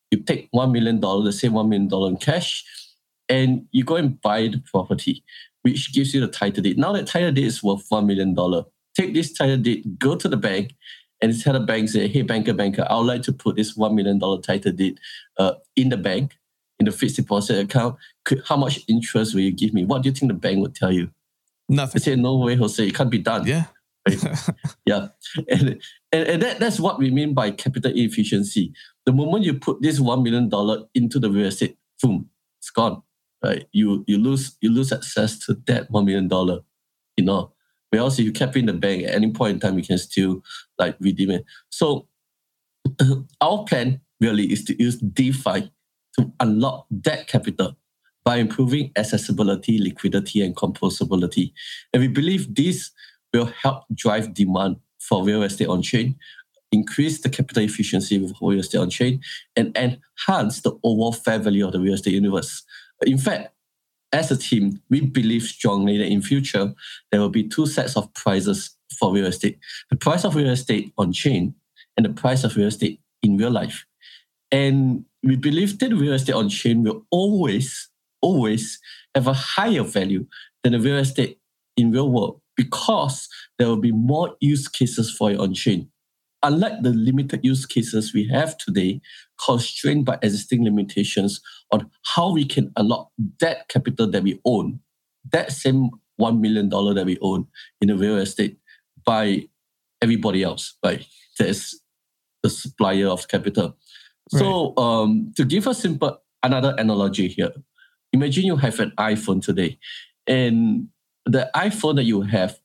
you 0.10 0.22
take 0.22 0.50
$1 0.54 0.72
million, 0.72 1.02
the 1.02 1.34
same 1.34 1.52
$1 1.52 1.68
million 1.68 2.14
in 2.14 2.18
cash, 2.18 2.64
and 3.28 3.68
you 3.72 3.84
go 3.84 3.98
and 3.98 4.22
buy 4.22 4.44
the 4.44 4.64
property, 4.72 5.22
which 5.64 5.94
gives 5.94 6.14
you 6.14 6.22
the 6.22 6.30
title 6.30 6.64
deed. 6.64 6.78
Now 6.78 6.94
that 6.94 7.08
title 7.08 7.34
deed 7.34 7.46
is 7.46 7.62
worth 7.62 7.90
$1 7.90 8.06
million. 8.06 8.34
Take 8.96 9.14
this 9.14 9.34
title 9.34 9.58
deed, 9.58 10.00
go 10.00 10.16
to 10.16 10.30
the 10.30 10.38
bank, 10.38 10.74
and 11.22 11.38
tell 11.42 11.54
the 11.54 11.60
bank, 11.60 11.90
say, 11.90 12.08
hey, 12.08 12.22
banker, 12.22 12.54
banker, 12.54 12.88
I 12.90 12.96
would 12.96 13.06
like 13.06 13.24
to 13.24 13.34
put 13.34 13.58
this 13.58 13.78
$1 13.78 13.94
million 13.94 14.20
title 14.42 14.72
deed 14.72 14.98
uh, 15.38 15.56
in 15.76 15.90
the 15.90 15.98
bank, 15.98 16.38
in 16.80 16.86
the 16.86 16.94
fixed 16.94 17.18
deposit 17.18 17.60
account. 17.60 17.98
Could, 18.24 18.44
how 18.48 18.56
much 18.56 18.80
interest 18.88 19.34
will 19.34 19.42
you 19.42 19.52
give 19.52 19.74
me? 19.74 19.84
What 19.84 20.04
do 20.04 20.10
you 20.10 20.16
think 20.16 20.32
the 20.32 20.38
bank 20.38 20.60
would 20.60 20.76
tell 20.76 20.94
you? 20.94 21.12
Nothing. 21.70 22.02
I 22.02 22.04
say, 22.04 22.16
no 22.16 22.38
way, 22.38 22.56
Jose, 22.56 22.86
it 22.86 22.96
can't 22.96 23.12
be 23.12 23.20
done. 23.20 23.46
Yeah. 23.46 23.66
yeah. 24.86 25.10
And, 25.48 25.80
and, 26.12 26.28
and 26.28 26.42
that, 26.42 26.60
that's 26.60 26.80
what 26.80 26.98
we 26.98 27.12
mean 27.12 27.34
by 27.34 27.52
capital 27.52 27.92
efficiency. 27.94 28.74
The 29.06 29.14
moment 29.14 29.46
you 29.46 29.54
put 29.54 29.82
this 29.82 30.00
$1 30.00 30.24
million 30.24 30.50
into 30.96 31.20
the 31.20 31.30
real 31.30 31.48
estate, 31.48 31.78
boom, 32.02 32.30
it's 32.60 32.72
gone. 32.72 33.04
Right? 33.44 33.68
You 33.72 34.04
you 34.06 34.18
lose 34.18 34.58
you 34.60 34.70
lose 34.70 34.92
access 34.92 35.40
to 35.46 35.54
that 35.68 35.90
$1 35.92 36.06
million. 36.06 36.30
You 37.16 37.24
know. 37.24 37.54
Whereas 37.90 38.20
if 38.20 38.26
you 38.26 38.32
keep 38.32 38.50
it 38.50 38.58
in 38.58 38.66
the 38.66 38.74
bank 38.74 39.04
at 39.04 39.16
any 39.16 39.32
point 39.32 39.54
in 39.54 39.60
time, 39.60 39.78
you 39.78 39.86
can 39.86 39.98
still 39.98 40.44
like 40.78 40.96
redeem 41.00 41.32
it. 41.32 41.46
So 41.70 42.08
our 43.42 43.64
plan 43.64 44.02
really 44.20 44.52
is 44.52 44.64
to 44.66 44.82
use 44.82 44.98
DeFi 44.98 45.72
to 46.18 46.32
unlock 46.40 46.86
that 46.92 47.28
capital 47.28 47.78
by 48.26 48.38
improving 48.38 48.92
accessibility, 48.96 49.80
liquidity, 49.80 50.42
and 50.42 50.56
composability. 50.56 51.52
And 51.94 52.02
we 52.02 52.08
believe 52.08 52.54
this 52.54 52.92
will 53.34 53.46
help 53.46 53.84
drive 53.94 54.34
demand 54.34 54.78
for 55.00 55.24
real 55.24 55.44
estate 55.44 55.68
on 55.68 55.82
chain, 55.82 56.16
increase 56.72 57.22
the 57.22 57.30
capital 57.30 57.64
efficiency 57.64 58.24
of 58.24 58.34
real 58.42 58.60
estate 58.60 58.80
on 58.80 58.90
chain, 58.90 59.22
and 59.56 59.76
enhance 59.78 60.62
the 60.62 60.78
overall 60.84 61.14
fair 61.14 61.40
value 61.40 61.66
of 61.66 61.72
the 61.72 61.80
real 61.80 61.94
estate 61.94 62.14
universe. 62.14 62.64
In 63.06 63.18
fact, 63.18 63.54
as 64.12 64.32
a 64.32 64.38
team, 64.38 64.82
we 64.90 65.02
believe 65.02 65.44
strongly 65.44 65.98
that 65.98 66.08
in 66.08 66.22
future 66.22 66.74
there 67.12 67.22
will 67.22 67.30
be 67.30 67.48
two 67.48 67.66
sets 67.68 67.96
of 67.96 68.12
prices 68.14 68.76
for 69.00 69.14
real 69.14 69.28
estate: 69.28 69.60
the 69.90 69.96
price 69.96 70.26
of 70.26 70.36
real 70.36 70.50
estate 70.50 70.92
on 70.98 71.14
chain 71.14 71.54
and 71.96 72.06
the 72.06 72.14
price 72.14 72.44
of 72.44 72.56
real 72.56 72.68
estate 72.68 73.00
in 73.22 73.38
real 73.38 73.52
life. 73.52 73.86
And 74.52 75.06
we 75.22 75.36
believe 75.36 75.78
that 75.80 75.94
real 75.94 76.14
estate 76.14 76.34
on 76.34 76.50
chain 76.50 76.84
will 76.84 77.06
always, 77.12 77.90
always 78.22 78.80
have 79.16 79.28
a 79.28 79.34
higher 79.34 79.84
value 79.84 80.26
than 80.64 80.74
the 80.74 80.80
real 80.80 80.98
estate 80.98 81.40
in 81.78 81.92
real 81.92 82.12
world 82.12 82.42
because 82.56 83.30
there 83.58 83.68
will 83.68 83.78
be 83.78 83.92
more 83.92 84.36
use 84.42 84.68
cases 84.68 85.10
for 85.12 85.32
it 85.32 85.40
on 85.40 85.54
chain. 85.54 85.90
Unlike 86.44 86.84
the 86.84 86.92
limited 86.92 87.42
use 87.44 87.66
cases 87.66 88.14
we 88.14 88.28
have 88.28 88.58
today 88.58 89.02
constrained 89.46 90.06
by 90.06 90.18
existing 90.22 90.64
limitations 90.64 91.42
on 91.72 91.90
how 92.16 92.32
we 92.32 92.46
can 92.46 92.72
unlock 92.76 93.10
that 93.40 93.68
capital 93.68 94.10
that 94.12 94.24
we 94.24 94.40
own, 94.46 94.80
that 95.32 95.52
same 95.52 95.90
$1 96.20 96.40
million 96.40 96.70
that 96.70 97.04
we 97.06 97.18
own 97.22 97.48
in 97.82 97.90
the 97.90 97.96
real 97.96 98.18
estate 98.18 98.58
by 99.06 99.48
everybody 100.02 100.44
else, 100.44 100.78
right? 100.84 101.06
There's 101.38 101.82
the 102.44 102.50
supplier 102.50 103.08
of 103.08 103.28
capital. 103.28 103.78
Right. 104.32 104.40
So 104.40 104.78
um, 104.78 105.34
to 105.38 105.46
give 105.46 105.68
a 105.68 105.74
simple 105.74 106.22
another 106.44 106.74
analogy 106.78 107.28
here, 107.28 107.52
imagine 108.14 108.46
you 108.46 108.58
have 108.58 108.80
an 108.80 108.92
iPhone 108.98 109.44
today, 109.44 109.80
and 110.28 110.88
the 111.26 111.50
iPhone 111.56 111.96
that 111.96 112.04
you 112.04 112.22
have 112.22 112.60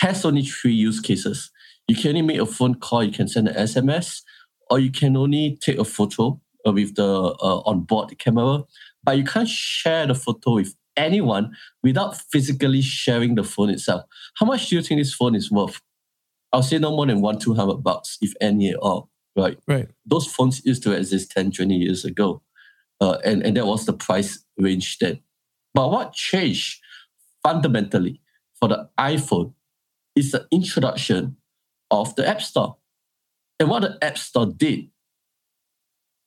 has 0.00 0.24
only 0.24 0.42
three 0.42 0.74
use 0.74 1.00
cases. 1.00 1.50
You 1.88 1.96
can 1.96 2.08
only 2.08 2.22
make 2.22 2.38
a 2.38 2.46
phone 2.46 2.74
call, 2.74 3.04
you 3.04 3.12
can 3.12 3.28
send 3.28 3.48
an 3.48 3.54
SMS, 3.54 4.22
or 4.70 4.78
you 4.78 4.90
can 4.90 5.16
only 5.16 5.58
take 5.60 5.78
a 5.78 5.84
photo 5.84 6.40
uh, 6.66 6.72
with 6.72 6.94
the 6.94 7.04
uh, 7.04 7.62
onboard 7.66 8.18
camera, 8.18 8.64
but 9.04 9.16
you 9.16 9.24
can't 9.24 9.48
share 9.48 10.06
the 10.06 10.14
photo 10.14 10.54
with 10.54 10.74
anyone 10.96 11.54
without 11.82 12.16
physically 12.30 12.82
sharing 12.82 13.34
the 13.34 13.44
phone 13.44 13.70
itself. 13.70 14.02
How 14.36 14.46
much 14.46 14.68
do 14.68 14.76
you 14.76 14.82
think 14.82 15.00
this 15.00 15.14
phone 15.14 15.34
is 15.34 15.50
worth? 15.50 15.80
I'll 16.52 16.62
say 16.62 16.78
no 16.78 16.90
more 16.90 17.06
than 17.06 17.20
one, 17.20 17.38
200 17.38 17.82
bucks, 17.82 18.18
if 18.20 18.34
any 18.40 18.70
at 18.70 18.76
all, 18.76 19.10
right? 19.36 19.58
Right. 19.66 19.88
Those 20.04 20.26
phones 20.26 20.64
used 20.64 20.82
to 20.84 20.92
exist 20.92 21.30
10, 21.30 21.52
20 21.52 21.74
years 21.74 22.04
ago. 22.04 22.42
Uh, 23.02 23.18
and, 23.24 23.42
and 23.42 23.56
that 23.56 23.66
was 23.66 23.84
the 23.84 23.92
price 23.92 24.44
range 24.56 24.98
then. 24.98 25.18
But 25.74 25.90
what 25.90 26.12
changed 26.12 26.80
fundamentally 27.42 28.20
for 28.60 28.68
the 28.68 28.88
iPhone 28.96 29.54
is 30.14 30.30
the 30.30 30.46
introduction 30.52 31.36
of 31.90 32.14
the 32.14 32.28
App 32.28 32.40
Store. 32.40 32.76
And 33.58 33.68
what 33.68 33.82
the 33.82 33.98
App 34.00 34.16
Store 34.16 34.46
did, 34.46 34.88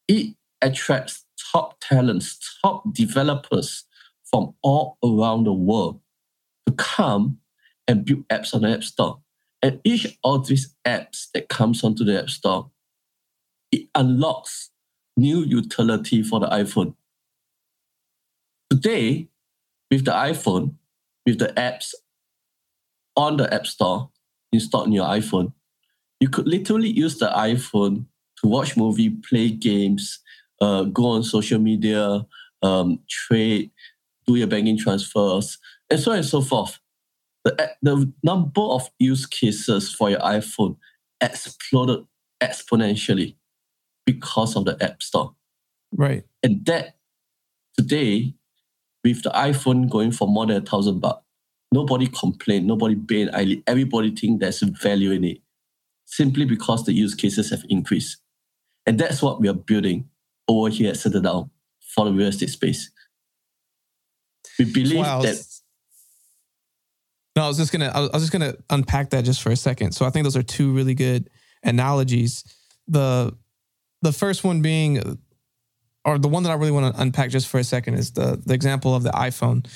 it 0.10 0.36
attracts 0.62 1.24
top 1.53 1.77
talents, 1.79 2.38
top 2.62 2.94
developers 2.94 3.86
from 4.25 4.53
all 4.62 4.98
around 5.01 5.46
the 5.46 5.53
world 5.53 6.01
to 6.67 6.74
come 6.74 7.38
and 7.88 8.03
build 8.03 8.27
apps 8.27 8.53
on 8.53 8.63
the 8.63 8.74
App 8.74 8.84
Store. 8.84 9.22
And 9.62 9.79
each 9.86 10.17
of 10.25 10.48
these 10.48 10.75
apps 10.86 11.27
that 11.34 11.48
comes 11.48 11.86
onto 11.86 12.03
the 12.03 12.20
App 12.20 12.29
Store, 12.29 12.70
it 13.72 13.88
unlocks 13.96 14.72
new 15.17 15.43
utility 15.43 16.24
for 16.24 16.39
the 16.39 16.48
iPhone. 16.48 16.95
Today, 18.69 19.29
with 19.91 20.05
the 20.05 20.12
iPhone, 20.12 20.75
with 21.25 21.39
the 21.39 21.48
apps 21.57 21.93
on 23.15 23.38
the 23.38 23.51
App 23.53 23.65
Store 23.65 24.10
installed 24.51 24.88
on 24.88 24.91
your 24.91 25.05
iPhone, 25.05 25.53
you 26.19 26.29
could 26.29 26.48
literally 26.48 26.89
use 26.89 27.17
the 27.17 27.27
iPhone 27.29 28.05
to 28.41 28.48
watch 28.48 28.75
movie, 28.75 29.10
play 29.10 29.50
games, 29.50 30.19
uh, 30.62 30.84
go 30.84 31.07
on 31.07 31.24
social 31.24 31.60
media, 31.60 32.25
um, 32.62 33.00
trade, 33.10 33.72
do 34.25 34.36
your 34.36 34.48
banking 34.48 34.77
transfers, 34.77 35.57
and 35.89 36.00
so 36.00 36.12
on 36.12 36.17
and 36.17 36.25
so 36.25 36.41
forth 36.41 36.79
the, 37.45 37.72
the 37.81 38.12
number 38.24 38.62
of 38.62 38.89
use 39.00 39.25
cases 39.25 39.93
for 39.93 40.10
your 40.10 40.19
iPhone 40.19 40.75
exploded 41.22 42.05
exponentially 42.41 43.36
because 44.06 44.56
of 44.56 44.66
the 44.66 44.78
App 44.82 45.02
Store. 45.02 45.36
Right. 45.92 46.24
And 46.44 46.66
that 46.66 46.98
today, 47.78 48.36
with 49.04 49.24
the 49.24 49.30
iPhone 49.32 49.90
going 49.90 50.12
for 50.12 50.28
more 50.28 50.46
than 50.46 50.58
a 50.58 50.66
thousand 50.66 51.00
bucks, 51.00 51.24
nobody 51.72 52.08
complained, 52.08 52.68
nobody 52.68 52.96
banned 52.96 53.64
Everybody 53.68 54.16
think 54.16 54.42
there's 54.42 54.62
value 54.62 55.12
in 55.12 55.24
it 55.24 55.38
simply 56.06 56.46
because 56.46 56.84
the 56.86 56.94
use 56.94 57.16
cases 57.16 57.50
have 57.50 57.64
increased. 57.70 58.18
And 58.86 59.00
that's 59.00 59.22
what 59.22 59.42
we 59.42 59.48
are 59.48 59.54
building 59.54 60.10
over 60.48 60.70
here 60.70 60.90
at 60.90 60.96
CitaDAO 60.96 61.50
for 61.94 62.06
the 62.06 62.12
real 62.12 62.28
estate 62.28 62.50
space. 62.50 62.92
We 64.60 64.66
believe 64.66 65.00
wow. 65.00 65.22
that 65.22 65.44
no, 67.36 67.44
I 67.44 67.48
was 67.50 67.58
just 67.58 67.74
gonna 67.74 67.92
I 67.94 68.00
was 68.00 68.22
just 68.22 68.32
gonna 68.32 68.56
unpack 68.70 69.10
that 69.10 69.26
just 69.26 69.42
for 69.42 69.52
a 69.52 69.58
second. 69.58 69.92
So 69.92 70.06
I 70.06 70.10
think 70.10 70.24
those 70.24 70.38
are 70.38 70.44
two 70.44 70.72
really 70.72 70.94
good 70.94 71.30
analogies. 71.64 72.44
The 72.88 73.36
the 74.06 74.14
first 74.14 74.44
one 74.44 74.62
being, 74.62 75.20
or 76.04 76.18
the 76.18 76.28
one 76.28 76.44
that 76.44 76.52
I 76.52 76.56
really 76.56 76.72
want 76.72 76.96
to 76.96 77.02
unpack 77.02 77.30
just 77.30 77.48
for 77.48 77.60
a 77.60 77.64
second 77.64 77.96
is 77.96 78.12
the 78.12 78.42
the 78.46 78.54
example 78.54 78.96
of 78.96 79.04
the 79.04 79.12
iPhone. 79.12 79.68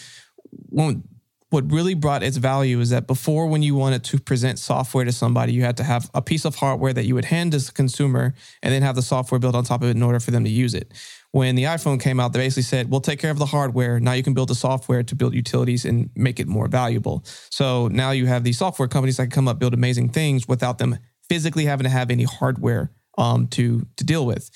One, 0.70 1.04
what 1.50 1.72
really 1.72 1.96
brought 1.96 2.24
its 2.24 2.38
value 2.38 2.80
is 2.80 2.92
that 2.92 3.08
before, 3.08 3.48
when 3.48 3.64
you 3.64 3.76
wanted 3.76 4.04
to 4.06 4.20
present 4.20 4.60
software 4.60 5.06
to 5.06 5.12
somebody, 5.12 5.54
you 5.54 5.64
had 5.64 5.78
to 5.78 5.84
have 5.84 6.10
a 6.14 6.22
piece 6.22 6.46
of 6.46 6.56
hardware 6.56 6.94
that 6.94 7.06
you 7.06 7.16
would 7.16 7.26
hand 7.26 7.54
as 7.54 7.70
a 7.70 7.74
consumer, 7.74 8.34
and 8.64 8.74
then 8.74 8.82
have 8.82 8.96
the 8.96 9.02
software 9.02 9.40
built 9.40 9.56
on 9.56 9.64
top 9.64 9.82
of 9.82 9.90
it 9.90 9.96
in 9.96 10.04
order 10.04 10.20
for 10.20 10.32
them 10.32 10.44
to 10.44 10.50
use 10.50 10.74
it 10.74 10.94
when 11.32 11.56
the 11.56 11.64
iPhone 11.64 12.02
came 12.02 12.20
out, 12.20 12.34
they 12.34 12.40
basically 12.40 12.64
said, 12.64 12.90
we'll 12.90 13.02
take 13.02 13.20
care 13.20 13.32
of 13.32 13.38
the 13.38 13.46
hardware. 13.46 14.00
Now 14.00 14.14
you 14.14 14.24
can 14.24 14.34
build 14.34 14.50
the 14.50 14.56
software 14.56 15.04
to 15.04 15.16
build 15.16 15.34
utilities 15.34 15.86
and 15.86 16.10
make 16.16 16.40
it 16.40 16.48
more 16.48 16.68
valuable. 16.68 17.24
So 17.52 17.88
now 17.88 18.12
you 18.12 18.26
have 18.26 18.44
these 18.44 18.58
software 18.58 18.88
companies 18.88 19.18
that 19.18 19.24
can 19.24 19.32
come 19.32 19.48
up, 19.48 19.60
build 19.60 19.74
amazing 19.74 20.10
things 20.10 20.48
without 20.48 20.80
them 20.80 20.98
physically 21.30 21.66
having 21.66 21.84
to 21.84 21.90
have 21.90 22.10
any 22.10 22.24
hardware 22.24 22.92
um, 23.20 23.48
to, 23.48 23.86
to 23.98 24.04
deal 24.04 24.26
with. 24.26 24.50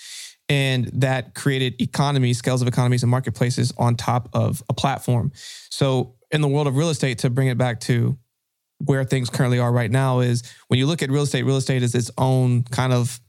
And 0.49 0.87
that 0.93 1.35
created 1.35 1.81
economies, 1.81 2.37
scales 2.37 2.61
of 2.61 2.67
economies 2.67 3.03
and 3.03 3.09
marketplaces 3.09 3.71
on 3.77 3.95
top 3.95 4.29
of 4.33 4.63
a 4.69 4.73
platform. 4.73 5.31
So 5.69 6.15
in 6.31 6.41
the 6.41 6.47
world 6.47 6.67
of 6.67 6.75
real 6.75 6.89
estate, 6.89 7.19
to 7.19 7.29
bring 7.29 7.47
it 7.47 7.57
back 7.57 7.79
to 7.81 8.17
where 8.79 9.03
things 9.05 9.29
currently 9.29 9.59
are 9.59 9.71
right 9.71 9.89
now, 9.91 10.19
is 10.19 10.43
when 10.67 10.79
you 10.79 10.85
look 10.85 11.01
at 11.01 11.09
real 11.09 11.23
estate, 11.23 11.43
real 11.43 11.57
estate 11.57 11.83
is 11.83 11.95
its 11.95 12.11
own 12.17 12.63
kind 12.63 12.91
of 12.91 13.21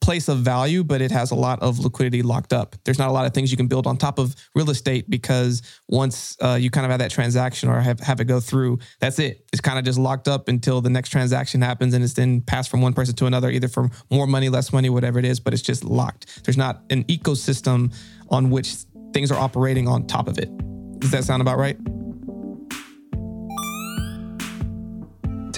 place 0.00 0.28
of 0.28 0.38
value, 0.38 0.84
but 0.84 1.00
it 1.00 1.10
has 1.10 1.30
a 1.30 1.34
lot 1.34 1.60
of 1.62 1.78
liquidity 1.78 2.22
locked 2.22 2.52
up. 2.52 2.76
There's 2.84 2.98
not 2.98 3.08
a 3.08 3.12
lot 3.12 3.26
of 3.26 3.34
things 3.34 3.50
you 3.50 3.56
can 3.56 3.66
build 3.66 3.86
on 3.86 3.96
top 3.96 4.18
of 4.18 4.34
real 4.54 4.70
estate 4.70 5.08
because 5.10 5.62
once 5.88 6.36
uh, 6.42 6.58
you 6.60 6.70
kind 6.70 6.84
of 6.84 6.90
have 6.90 7.00
that 7.00 7.10
transaction 7.10 7.68
or 7.68 7.80
have, 7.80 8.00
have 8.00 8.20
it 8.20 8.26
go 8.26 8.40
through, 8.40 8.78
that's 9.00 9.18
it. 9.18 9.46
It's 9.52 9.60
kind 9.60 9.78
of 9.78 9.84
just 9.84 9.98
locked 9.98 10.28
up 10.28 10.48
until 10.48 10.80
the 10.80 10.90
next 10.90 11.10
transaction 11.10 11.60
happens 11.62 11.94
and 11.94 12.04
it's 12.04 12.14
then 12.14 12.40
passed 12.40 12.70
from 12.70 12.80
one 12.80 12.92
person 12.92 13.14
to 13.16 13.26
another, 13.26 13.50
either 13.50 13.68
for 13.68 13.90
more 14.10 14.26
money, 14.26 14.48
less 14.48 14.72
money, 14.72 14.90
whatever 14.90 15.18
it 15.18 15.24
is, 15.24 15.40
but 15.40 15.52
it's 15.52 15.62
just 15.62 15.84
locked. 15.84 16.44
There's 16.44 16.56
not 16.56 16.82
an 16.90 17.04
ecosystem 17.04 17.94
on 18.30 18.50
which 18.50 18.74
things 19.12 19.30
are 19.30 19.38
operating 19.38 19.88
on 19.88 20.06
top 20.06 20.28
of 20.28 20.38
it. 20.38 20.50
Does 21.00 21.10
that 21.10 21.24
sound 21.24 21.42
about 21.42 21.58
right? 21.58 21.78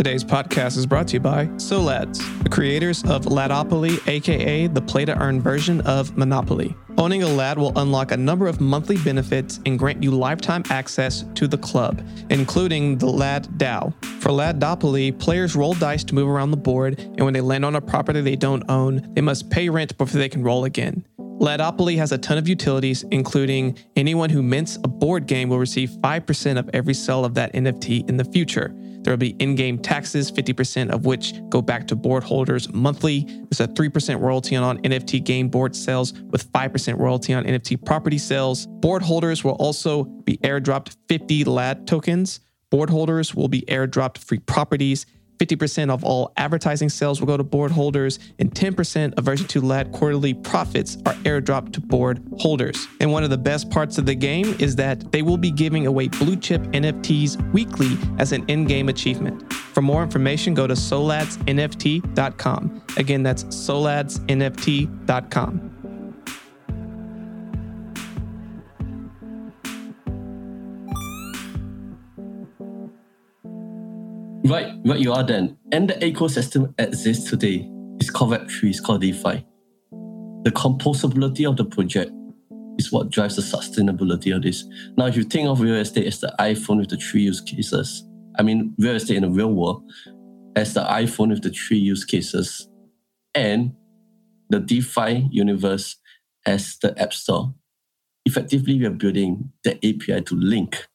Today's 0.08 0.24
podcast 0.24 0.78
is 0.78 0.86
brought 0.86 1.08
to 1.08 1.16
you 1.16 1.20
by 1.20 1.44
Solads, 1.58 2.42
the 2.42 2.48
creators 2.48 3.04
of 3.04 3.26
Ladopoly, 3.26 4.00
aka 4.08 4.66
the 4.66 4.80
play 4.80 5.04
to 5.04 5.14
earn 5.20 5.38
version 5.38 5.82
of 5.82 6.16
Monopoly. 6.16 6.74
Owning 6.96 7.24
a 7.24 7.28
LAD 7.28 7.58
will 7.58 7.78
unlock 7.78 8.10
a 8.10 8.16
number 8.16 8.46
of 8.46 8.58
monthly 8.58 8.96
benefits 8.96 9.60
and 9.66 9.78
grant 9.78 10.02
you 10.02 10.10
lifetime 10.10 10.62
access 10.70 11.26
to 11.34 11.46
the 11.46 11.58
club, 11.58 12.02
including 12.30 12.96
the 12.96 13.04
LAD 13.04 13.48
DAO. 13.58 13.92
For 14.22 14.32
Ladopoly, 14.32 15.12
players 15.12 15.54
roll 15.54 15.74
dice 15.74 16.04
to 16.04 16.14
move 16.14 16.26
around 16.30 16.52
the 16.52 16.56
board, 16.56 16.98
and 16.98 17.20
when 17.20 17.34
they 17.34 17.42
land 17.42 17.66
on 17.66 17.76
a 17.76 17.80
property 17.82 18.22
they 18.22 18.34
don't 18.34 18.64
own, 18.70 19.12
they 19.12 19.20
must 19.20 19.50
pay 19.50 19.68
rent 19.68 19.98
before 19.98 20.18
they 20.18 20.30
can 20.30 20.42
roll 20.42 20.64
again. 20.64 21.04
Ladopoly 21.18 21.98
has 21.98 22.12
a 22.12 22.18
ton 22.18 22.38
of 22.38 22.48
utilities, 22.48 23.04
including 23.10 23.78
anyone 23.94 24.30
who 24.30 24.42
mints 24.42 24.76
a 24.76 24.88
board 24.88 25.26
game 25.26 25.50
will 25.50 25.58
receive 25.58 25.90
5% 25.90 26.58
of 26.58 26.70
every 26.72 26.94
sale 26.94 27.26
of 27.26 27.34
that 27.34 27.52
NFT 27.52 28.08
in 28.08 28.16
the 28.16 28.24
future. 28.24 28.74
There 29.02 29.12
will 29.12 29.18
be 29.18 29.36
in 29.38 29.54
game 29.54 29.78
taxes, 29.78 30.30
50% 30.30 30.90
of 30.90 31.06
which 31.06 31.34
go 31.48 31.62
back 31.62 31.86
to 31.88 31.96
board 31.96 32.24
holders 32.24 32.72
monthly. 32.72 33.20
There's 33.20 33.60
a 33.60 33.68
3% 33.68 34.20
royalty 34.20 34.56
on 34.56 34.78
NFT 34.78 35.24
game 35.24 35.48
board 35.48 35.74
sales 35.74 36.12
with 36.12 36.50
5% 36.52 36.98
royalty 36.98 37.34
on 37.34 37.44
NFT 37.44 37.84
property 37.84 38.18
sales. 38.18 38.66
Board 38.66 39.02
holders 39.02 39.44
will 39.44 39.52
also 39.52 40.04
be 40.04 40.36
airdropped 40.38 40.96
50 41.08 41.44
LAD 41.44 41.86
tokens. 41.86 42.40
Board 42.70 42.90
holders 42.90 43.34
will 43.34 43.48
be 43.48 43.62
airdropped 43.62 44.18
free 44.18 44.40
properties 44.40 45.06
50% 45.38 45.90
of 45.90 46.04
all 46.04 46.32
advertising 46.36 46.88
sales 46.88 47.20
will 47.20 47.26
go 47.26 47.36
to 47.36 47.44
board 47.44 47.70
holders, 47.70 48.18
and 48.38 48.54
10% 48.54 49.16
of 49.16 49.24
version 49.24 49.46
2 49.46 49.60
LAD 49.60 49.92
quarterly 49.92 50.34
profits 50.34 50.96
are 51.06 51.14
airdropped 51.24 51.72
to 51.72 51.80
board 51.80 52.20
holders. 52.38 52.86
And 53.00 53.12
one 53.12 53.24
of 53.24 53.30
the 53.30 53.38
best 53.38 53.70
parts 53.70 53.98
of 53.98 54.06
the 54.06 54.14
game 54.14 54.54
is 54.58 54.76
that 54.76 55.10
they 55.12 55.22
will 55.22 55.38
be 55.38 55.50
giving 55.50 55.86
away 55.86 56.08
blue 56.08 56.36
chip 56.36 56.62
NFTs 56.62 57.52
weekly 57.52 57.96
as 58.18 58.32
an 58.32 58.44
in 58.48 58.64
game 58.64 58.88
achievement. 58.88 59.52
For 59.52 59.82
more 59.82 60.02
information, 60.02 60.54
go 60.54 60.66
to 60.66 60.74
soladsnft.com. 60.74 62.82
Again, 62.96 63.22
that's 63.22 63.44
soladsnft.com. 63.44 65.77
Right, 74.48 74.72
right 74.86 74.98
you 74.98 75.12
are 75.12 75.22
then. 75.22 75.58
And 75.72 75.90
the 75.90 75.94
ecosystem 75.94 76.72
exists 76.78 77.28
today. 77.28 77.68
It's 78.00 78.08
called 78.08 78.32
Web3, 78.32 78.70
it's 78.70 78.80
called 78.80 79.02
DeFi. 79.02 79.44
The 80.44 80.52
composability 80.52 81.46
of 81.46 81.58
the 81.58 81.66
project 81.66 82.10
is 82.78 82.90
what 82.90 83.10
drives 83.10 83.36
the 83.36 83.42
sustainability 83.42 84.34
of 84.34 84.42
this. 84.42 84.64
Now, 84.96 85.04
if 85.04 85.16
you 85.16 85.24
think 85.24 85.48
of 85.48 85.60
real 85.60 85.74
estate 85.74 86.06
as 86.06 86.20
the 86.20 86.34
iPhone 86.38 86.78
with 86.78 86.88
the 86.88 86.96
three 86.96 87.20
use 87.20 87.42
cases, 87.42 88.08
I 88.38 88.42
mean, 88.42 88.74
real 88.78 88.96
estate 88.96 89.18
in 89.18 89.24
the 89.24 89.30
real 89.30 89.52
world 89.52 89.82
as 90.56 90.72
the 90.72 90.84
iPhone 90.84 91.28
with 91.28 91.42
the 91.42 91.50
three 91.50 91.76
use 91.76 92.06
cases, 92.06 92.68
and 93.34 93.74
the 94.48 94.60
DeFi 94.60 95.28
universe 95.30 95.96
as 96.46 96.78
the 96.80 96.98
App 96.98 97.12
Store. 97.12 97.54
Effectively, 98.24 98.78
we 98.78 98.86
are 98.86 98.90
building 98.90 99.52
the 99.62 99.76
API 99.76 100.22
to 100.22 100.34
link 100.34 100.88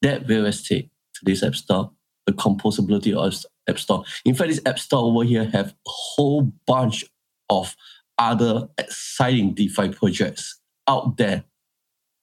that 0.00 0.26
real 0.26 0.46
estate 0.46 0.90
to 1.14 1.20
this 1.24 1.42
App 1.42 1.54
Store, 1.54 1.90
the 2.30 2.42
composability 2.42 3.14
of 3.14 3.44
App 3.68 3.78
Store. 3.78 4.04
In 4.24 4.34
fact, 4.34 4.50
this 4.50 4.60
App 4.64 4.78
Store 4.78 5.04
over 5.04 5.24
here 5.24 5.44
have 5.44 5.68
a 5.68 5.90
whole 5.90 6.52
bunch 6.66 7.04
of 7.48 7.76
other 8.18 8.68
exciting 8.78 9.54
DeFi 9.54 9.90
projects 9.90 10.60
out 10.86 11.16
there 11.16 11.44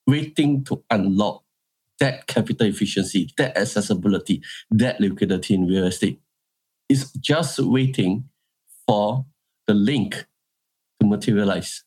waiting 0.06 0.64
to 0.64 0.82
unlock 0.90 1.42
that 2.00 2.26
capital 2.26 2.66
efficiency, 2.66 3.28
that 3.36 3.58
accessibility, 3.58 4.40
that 4.70 5.00
liquidity 5.00 5.54
in 5.54 5.66
real 5.66 5.86
estate. 5.86 6.20
It's 6.88 7.12
just 7.12 7.58
waiting 7.58 8.28
for 8.86 9.26
the 9.66 9.74
link 9.74 10.26
to 11.00 11.06
materialize. 11.06 11.84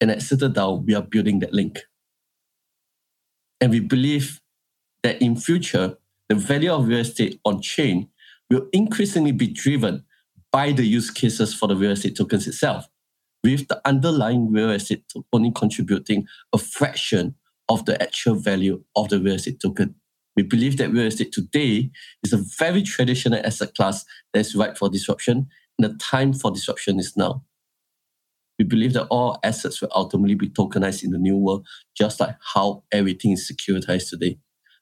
And 0.00 0.10
at 0.10 0.18
CitaDAO, 0.18 0.84
we 0.84 0.94
are 0.94 1.02
building 1.02 1.38
that 1.38 1.54
link. 1.54 1.86
And 3.60 3.70
we 3.70 3.80
believe 3.80 4.42
that 5.02 5.22
in 5.22 5.36
future, 5.36 5.96
the 6.28 6.34
value 6.34 6.72
of 6.72 6.88
real 6.88 7.00
estate 7.00 7.40
on 7.44 7.60
chain 7.60 8.08
will 8.50 8.68
increasingly 8.72 9.32
be 9.32 9.46
driven 9.46 10.04
by 10.52 10.72
the 10.72 10.84
use 10.84 11.10
cases 11.10 11.54
for 11.54 11.68
the 11.68 11.76
real 11.76 11.92
estate 11.92 12.16
tokens 12.16 12.46
itself, 12.46 12.86
with 13.42 13.68
the 13.68 13.80
underlying 13.84 14.50
real 14.52 14.70
estate 14.70 15.04
only 15.32 15.52
contributing 15.54 16.26
a 16.52 16.58
fraction 16.58 17.34
of 17.68 17.84
the 17.84 18.00
actual 18.00 18.34
value 18.34 18.82
of 18.94 19.08
the 19.08 19.20
real 19.20 19.34
estate 19.34 19.60
token. 19.60 19.94
We 20.36 20.42
believe 20.42 20.76
that 20.78 20.90
real 20.90 21.06
estate 21.06 21.32
today 21.32 21.90
is 22.22 22.32
a 22.32 22.44
very 22.58 22.82
traditional 22.82 23.44
asset 23.44 23.74
class 23.74 24.04
that 24.32 24.40
is 24.40 24.54
ripe 24.54 24.76
for 24.76 24.88
disruption, 24.88 25.48
and 25.78 25.90
the 25.90 25.96
time 25.98 26.32
for 26.32 26.50
disruption 26.50 26.98
is 26.98 27.16
now. 27.16 27.44
We 28.58 28.64
believe 28.64 28.94
that 28.94 29.06
all 29.08 29.38
assets 29.42 29.82
will 29.82 29.90
ultimately 29.94 30.34
be 30.34 30.48
tokenized 30.48 31.04
in 31.04 31.10
the 31.10 31.18
new 31.18 31.36
world, 31.36 31.66
just 31.96 32.20
like 32.20 32.36
how 32.54 32.84
everything 32.90 33.32
is 33.32 33.50
securitized 33.50 34.10
today. 34.10 34.38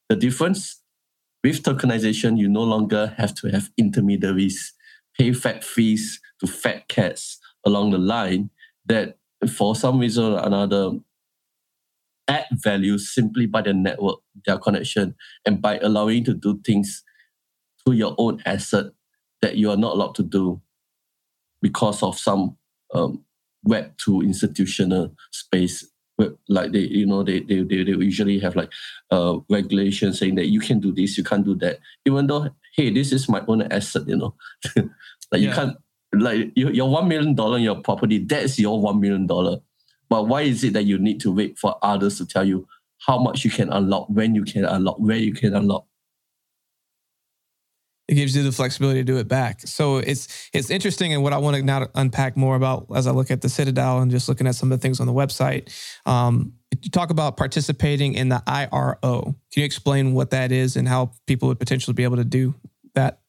The 0.09 0.17
difference 0.17 0.81
with 1.45 1.63
tokenization, 1.63 2.39
you 2.39 2.49
no 2.49 2.63
longer 2.63 3.15
have 3.19 3.35
to 3.35 3.49
have 3.49 3.71
intermediaries, 3.77 4.73
pay 5.17 5.33
fat 5.35 5.63
fees 5.63 6.19
to 6.41 6.47
fat 6.47 6.89
cats 6.89 7.39
along 7.67 7.91
the 7.91 7.99
line 7.99 8.49
that 8.87 9.19
for 9.55 9.77
some 9.77 9.99
reason 9.99 10.25
or 10.25 10.45
another 10.45 10.93
add 12.27 12.47
value 12.53 12.97
simply 12.97 13.45
by 13.45 13.61
the 13.61 13.75
network, 13.75 14.21
their 14.47 14.57
connection, 14.57 15.15
and 15.45 15.61
by 15.61 15.79
allowing 15.81 16.25
to 16.25 16.33
do 16.33 16.59
things 16.65 17.05
to 17.87 17.93
your 17.93 18.15
own 18.17 18.43
asset 18.47 18.87
that 19.43 19.57
you 19.57 19.71
are 19.71 19.77
not 19.77 19.93
allowed 19.93 20.15
to 20.15 20.23
do 20.23 20.63
because 21.61 22.03
of 22.03 22.19
some 22.19 22.57
um, 22.95 23.23
web 23.65 23.93
to 23.99 24.23
institutional 24.23 25.15
space 25.31 25.87
like 26.49 26.73
they 26.73 26.81
you 26.81 27.07
know 27.07 27.23
they, 27.23 27.41
they 27.41 27.63
they 27.63 27.83
they 27.83 27.93
usually 27.93 28.39
have 28.39 28.55
like 28.55 28.71
uh 29.11 29.37
regulations 29.51 30.19
saying 30.19 30.37
that 30.37 30.47
you 30.47 30.61
can 30.61 30.79
do 30.79 30.93
this 30.93 31.19
you 31.19 31.25
can't 31.25 31.45
do 31.45 31.57
that 31.57 31.81
even 32.07 32.29
though 32.29 32.49
hey 32.77 32.89
this 32.89 33.13
is 33.13 33.29
my 33.29 33.43
own 33.49 33.63
asset 33.63 34.07
you 34.07 34.17
know? 34.17 34.35
Like 35.33 35.43
yeah. 35.43 35.49
you 35.49 35.55
can't 35.55 35.77
like 36.13 36.53
you, 36.55 36.71
your 36.71 36.89
one 36.89 37.09
million 37.09 37.35
dollar 37.35 37.59
in 37.59 37.65
your 37.65 37.81
property 37.83 38.19
that's 38.19 38.59
your 38.59 38.81
one 38.81 39.01
million 39.01 39.27
dollar. 39.27 39.59
But 40.09 40.29
why 40.29 40.43
is 40.43 40.63
it 40.63 40.75
that 40.75 40.85
you 40.85 40.99
need 40.99 41.21
to 41.23 41.33
wait 41.33 41.59
for 41.59 41.77
others 41.83 42.19
to 42.19 42.27
tell 42.27 42.45
you 42.45 42.69
how 43.07 43.19
much 43.19 43.45
you 43.45 43.51
can 43.51 43.73
unlock 43.73 44.09
when 44.09 44.35
you 44.35 44.45
can 44.45 44.65
unlock 44.65 44.97
where 44.99 45.17
you 45.17 45.33
can 45.33 45.55
unlock 45.55 45.87
it 48.07 48.15
gives 48.15 48.37
you 48.37 48.43
the 48.43 48.53
flexibility 48.53 49.01
to 49.01 49.05
do 49.05 49.17
it 49.17 49.29
back. 49.29 49.61
So 49.63 49.99
it's 49.99 50.51
it's 50.53 50.71
interesting, 50.71 51.13
and 51.13 51.23
what 51.23 51.33
I 51.33 51.39
want 51.39 51.57
to 51.57 51.63
now 51.63 51.87
unpack 51.95 52.37
more 52.37 52.57
about 52.57 52.87
as 52.95 53.07
I 53.07 53.13
look 53.13 53.31
at 53.31 53.41
the 53.41 53.49
CitaDAO 53.49 54.03
and 54.03 54.11
just 54.11 54.29
looking 54.29 54.47
at 54.47 54.55
some 54.55 54.71
of 54.71 54.79
the 54.79 54.83
things 54.83 55.01
on 55.01 55.07
the 55.07 55.13
website. 55.13 55.73
Um, 56.07 56.55
you 56.83 56.91
talk 56.91 57.11
about 57.11 57.37
participating 57.37 58.15
in 58.15 58.29
the 58.29 58.43
IRO. 58.47 59.23
Can 59.53 59.61
you 59.61 59.65
explain 59.65 60.13
what 60.13 60.31
that 60.31 60.53
is 60.53 60.77
and 60.77 60.89
how 60.89 61.13
people 61.27 61.49
would 61.49 61.59
potentially 61.59 61.95
be 61.95 62.05
able 62.05 62.17
to 62.17 62.25
do 62.25 62.55
that? 62.95 63.21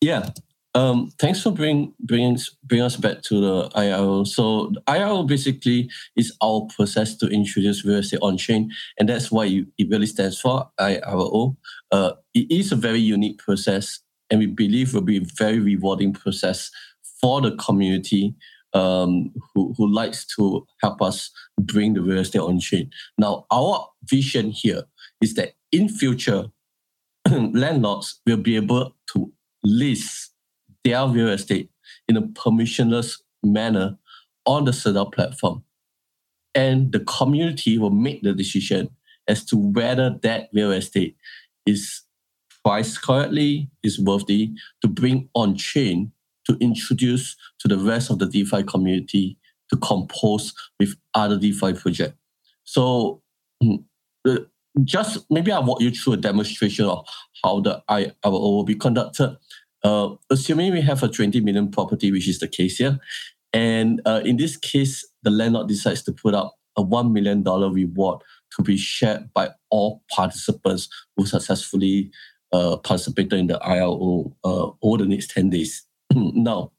Yeah, 0.00 0.30
um, 0.74 1.10
thanks 1.20 1.42
for 1.42 1.52
bring, 1.52 1.94
bringing 2.00 2.38
bring 2.64 2.82
us 2.82 2.96
back 2.96 3.22
to 3.22 3.40
the 3.40 3.70
IRO. 3.74 4.24
So 4.24 4.72
the 4.74 4.82
IRO 4.88 5.22
basically 5.22 5.88
is 6.16 6.36
our 6.42 6.66
process 6.74 7.16
to 7.18 7.28
introduce 7.28 7.84
real 7.84 7.98
estate 7.98 8.20
on 8.22 8.36
chain, 8.36 8.70
and 8.98 9.08
that's 9.08 9.30
why 9.30 9.46
it 9.78 9.88
really 9.88 10.06
stands 10.06 10.40
for 10.40 10.68
IRO. 10.78 11.56
Uh, 11.92 12.12
it 12.34 12.50
is 12.50 12.72
a 12.72 12.76
very 12.76 12.98
unique 12.98 13.38
process, 13.38 14.00
and 14.30 14.40
we 14.40 14.46
believe 14.46 14.94
will 14.94 15.02
be 15.02 15.18
a 15.18 15.26
very 15.36 15.60
rewarding 15.60 16.12
process 16.12 16.70
for 17.20 17.40
the 17.40 17.56
community 17.56 18.34
um, 18.74 19.32
who, 19.54 19.72
who 19.78 19.86
likes 19.86 20.26
to 20.36 20.66
help 20.82 21.00
us 21.00 21.30
bring 21.60 21.94
the 21.94 22.02
real 22.02 22.18
estate 22.18 22.40
on 22.40 22.58
chain. 22.58 22.90
Now, 23.16 23.46
our 23.50 23.88
vision 24.02 24.50
here 24.50 24.82
is 25.20 25.34
that 25.34 25.52
in 25.70 25.88
future, 25.88 26.46
landlords 27.30 28.20
will 28.26 28.36
be 28.36 28.56
able 28.56 28.96
to 29.12 29.32
lease 29.62 30.33
their 30.84 31.06
real 31.08 31.30
estate 31.30 31.70
in 32.08 32.16
a 32.16 32.22
permissionless 32.22 33.20
manner 33.42 33.98
on 34.46 34.64
the 34.64 34.70
CitaDAO 34.70 35.12
platform. 35.12 35.64
And 36.54 36.92
the 36.92 37.00
community 37.00 37.78
will 37.78 37.90
make 37.90 38.22
the 38.22 38.32
decision 38.32 38.90
as 39.26 39.44
to 39.46 39.56
whether 39.56 40.18
that 40.22 40.50
real 40.52 40.70
estate 40.70 41.16
is 41.66 42.02
priced 42.64 43.02
correctly, 43.02 43.70
is 43.82 43.98
worthy 43.98 44.52
to 44.82 44.88
bring 44.88 45.28
on 45.34 45.56
chain 45.56 46.12
to 46.46 46.56
introduce 46.60 47.36
to 47.58 47.68
the 47.68 47.78
rest 47.78 48.10
of 48.10 48.18
the 48.18 48.26
DeFi 48.26 48.62
community 48.62 49.38
to 49.70 49.76
compose 49.78 50.52
with 50.78 50.94
other 51.14 51.38
DeFi 51.38 51.72
projects. 51.72 52.18
So 52.64 53.22
mm, 53.62 53.82
just 54.82 55.26
maybe 55.30 55.52
I'll 55.52 55.64
walk 55.64 55.80
you 55.80 55.90
through 55.90 56.14
a 56.14 56.18
demonstration 56.18 56.86
of 56.86 57.06
how 57.42 57.60
the 57.60 57.82
IRO 57.88 58.10
will 58.24 58.64
be 58.64 58.74
conducted. 58.74 59.36
Uh, 59.84 60.14
assuming 60.30 60.72
we 60.72 60.80
have 60.80 61.02
a 61.02 61.08
20 61.08 61.40
million 61.40 61.70
property, 61.70 62.10
which 62.10 62.26
is 62.26 62.38
the 62.38 62.48
case 62.48 62.78
here, 62.78 62.98
and 63.52 64.00
uh, 64.06 64.22
in 64.24 64.36
this 64.36 64.56
case, 64.56 65.06
the 65.22 65.30
landlord 65.30 65.68
decides 65.68 66.02
to 66.02 66.12
put 66.12 66.34
up 66.34 66.54
a 66.76 66.82
$1 66.82 67.12
million 67.12 67.44
reward 67.44 68.20
to 68.56 68.62
be 68.62 68.76
shared 68.76 69.32
by 69.32 69.50
all 69.70 70.02
participants 70.10 70.88
who 71.16 71.26
successfully 71.26 72.10
uh, 72.52 72.76
participated 72.78 73.34
in 73.34 73.46
the 73.46 73.58
IRO 73.62 74.34
uh, 74.44 74.70
over 74.82 74.98
the 74.98 75.06
next 75.06 75.30
10 75.30 75.50
days. 75.50 75.84
now, 76.14 76.72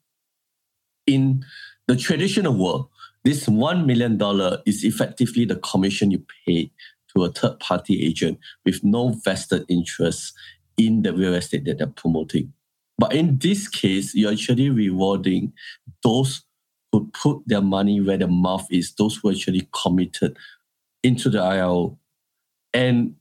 in 1.06 1.44
the 1.86 1.96
traditional 1.96 2.52
world, 2.54 2.88
this 3.24 3.46
$1 3.46 3.86
million 3.86 4.20
is 4.66 4.84
effectively 4.84 5.44
the 5.44 5.56
commission 5.56 6.10
you 6.10 6.24
pay 6.46 6.70
to 7.14 7.24
a 7.24 7.32
third 7.32 7.58
party 7.60 8.04
agent 8.04 8.38
with 8.64 8.84
no 8.84 9.14
vested 9.24 9.64
interest 9.68 10.34
in 10.76 11.02
the 11.02 11.12
real 11.12 11.34
estate 11.34 11.64
that 11.64 11.78
they're 11.78 11.86
promoting. 11.86 12.52
But 12.98 13.14
in 13.14 13.38
this 13.38 13.68
case, 13.68 14.14
you're 14.14 14.32
actually 14.32 14.70
rewarding 14.70 15.52
those 16.02 16.42
who 16.92 17.10
put 17.12 17.42
their 17.46 17.60
money 17.60 18.00
where 18.00 18.16
their 18.16 18.28
mouth 18.28 18.66
is, 18.70 18.94
those 18.94 19.16
who 19.16 19.30
actually 19.30 19.68
committed 19.82 20.36
into 21.02 21.28
the 21.28 21.40
IRO. 21.40 21.98
And 22.72 23.16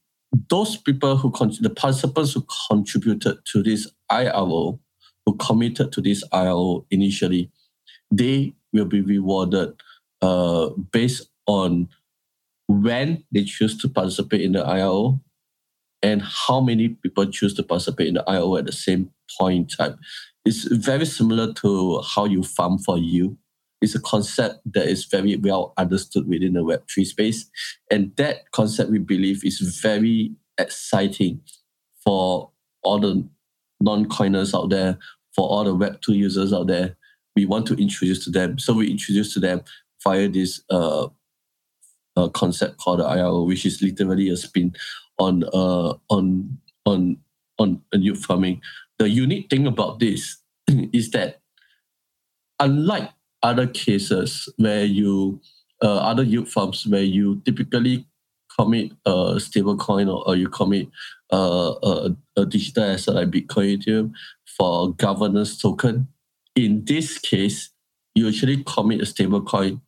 those 0.49 0.77
people 0.77 1.17
who, 1.17 1.31
con- 1.31 1.53
the 1.59 1.69
participants 1.69 2.33
who 2.33 2.45
contributed 2.69 3.39
to 3.51 3.63
this 3.63 3.91
IRO, 4.09 4.79
who 5.25 5.35
committed 5.37 5.91
to 5.91 6.01
this 6.01 6.23
IRO 6.31 6.85
initially, 6.89 7.51
they 8.11 8.53
will 8.71 8.85
be 8.85 9.01
rewarded 9.01 9.73
uh, 10.21 10.69
based 10.91 11.29
on 11.47 11.89
when 12.67 13.23
they 13.31 13.43
choose 13.43 13.77
to 13.77 13.89
participate 13.89 14.41
in 14.41 14.53
the 14.53 14.65
IRO 14.65 15.19
and 16.01 16.21
how 16.21 16.59
many 16.61 16.89
people 16.89 17.25
choose 17.25 17.53
to 17.55 17.63
participate 17.63 18.07
in 18.07 18.15
the 18.15 18.29
IRO 18.29 18.57
at 18.57 18.65
the 18.65 18.71
same 18.71 19.09
point 19.37 19.57
in 19.57 19.67
time. 19.67 19.99
It's 20.45 20.63
very 20.65 21.05
similar 21.05 21.53
to 21.53 22.01
how 22.01 22.25
you 22.25 22.43
farm 22.43 22.79
for 22.79 22.97
you. 22.97 23.37
It's 23.81 23.95
a 23.95 24.01
concept 24.01 24.61
that 24.73 24.87
is 24.87 25.05
very 25.05 25.35
well 25.35 25.73
understood 25.77 26.27
within 26.27 26.53
the 26.53 26.61
Web3 26.61 27.05
space. 27.05 27.49
And 27.91 28.15
that 28.15 28.51
concept, 28.51 28.89
we 28.89 28.99
believe, 28.99 29.43
is 29.43 29.79
very 29.81 30.31
exciting 30.57 31.41
for 32.03 32.51
all 32.83 32.99
the 32.99 33.27
non-coiners 33.81 34.53
out 34.53 34.69
there, 34.69 34.97
for 35.35 35.47
all 35.47 35.63
the 35.63 35.75
Web2 35.75 36.15
users 36.15 36.53
out 36.53 36.67
there. 36.67 36.95
We 37.35 37.45
want 37.45 37.67
to 37.67 37.75
introduce 37.75 38.23
to 38.25 38.31
them. 38.31 38.57
So 38.59 38.73
we 38.73 38.89
introduce 38.89 39.33
to 39.33 39.39
them 39.39 39.61
via 40.03 40.29
this 40.29 40.61
uh, 40.69 41.07
uh, 42.15 42.29
concept 42.29 42.77
called 42.77 42.99
the 42.99 43.05
IRO, 43.05 43.43
which 43.43 43.65
is 43.65 43.81
literally 43.81 44.29
a 44.29 44.37
spin 44.37 44.73
on 45.19 45.43
uh, 45.53 45.93
on 46.09 46.57
on 46.85 47.17
on 47.59 47.81
yield 47.93 48.17
farming. 48.19 48.61
The 48.99 49.09
unique 49.09 49.49
thing 49.49 49.67
about 49.67 49.99
this 49.99 50.37
is 50.93 51.11
that 51.11 51.41
unlike 52.59 53.09
other 53.43 53.67
cases 53.67 54.51
where 54.57 54.85
you 54.85 55.41
uh, 55.83 55.97
other 55.97 56.23
yield 56.23 56.47
farms 56.47 56.87
where 56.87 57.03
you 57.03 57.41
typically 57.45 58.07
commit 58.57 58.91
a 59.05 59.39
stable 59.39 59.75
coin 59.77 60.07
or, 60.07 60.25
or 60.27 60.35
you 60.35 60.47
commit 60.47 60.87
uh, 61.33 61.73
a, 61.83 62.15
a 62.37 62.45
digital 62.45 62.83
asset 62.83 63.15
like 63.15 63.29
Bitcoin 63.29 63.77
Ethereum 63.77 64.11
for 64.57 64.93
governance 64.93 65.57
token, 65.61 66.07
in 66.55 66.85
this 66.85 67.17
case, 67.17 67.71
you 68.13 68.27
actually 68.27 68.63
commit 68.63 69.01
a 69.01 69.05
stable 69.05 69.41
coin 69.41 69.81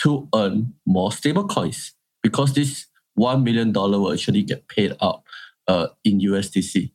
to 0.00 0.28
earn 0.34 0.72
more 0.86 1.10
stable 1.10 1.46
coins 1.46 1.94
because 2.22 2.54
this 2.54 2.86
$1 3.18 3.42
million 3.42 3.72
will 3.72 4.12
actually 4.12 4.42
get 4.42 4.68
paid 4.68 4.96
out 5.02 5.22
uh, 5.68 5.88
in 6.04 6.20
USDC 6.20 6.92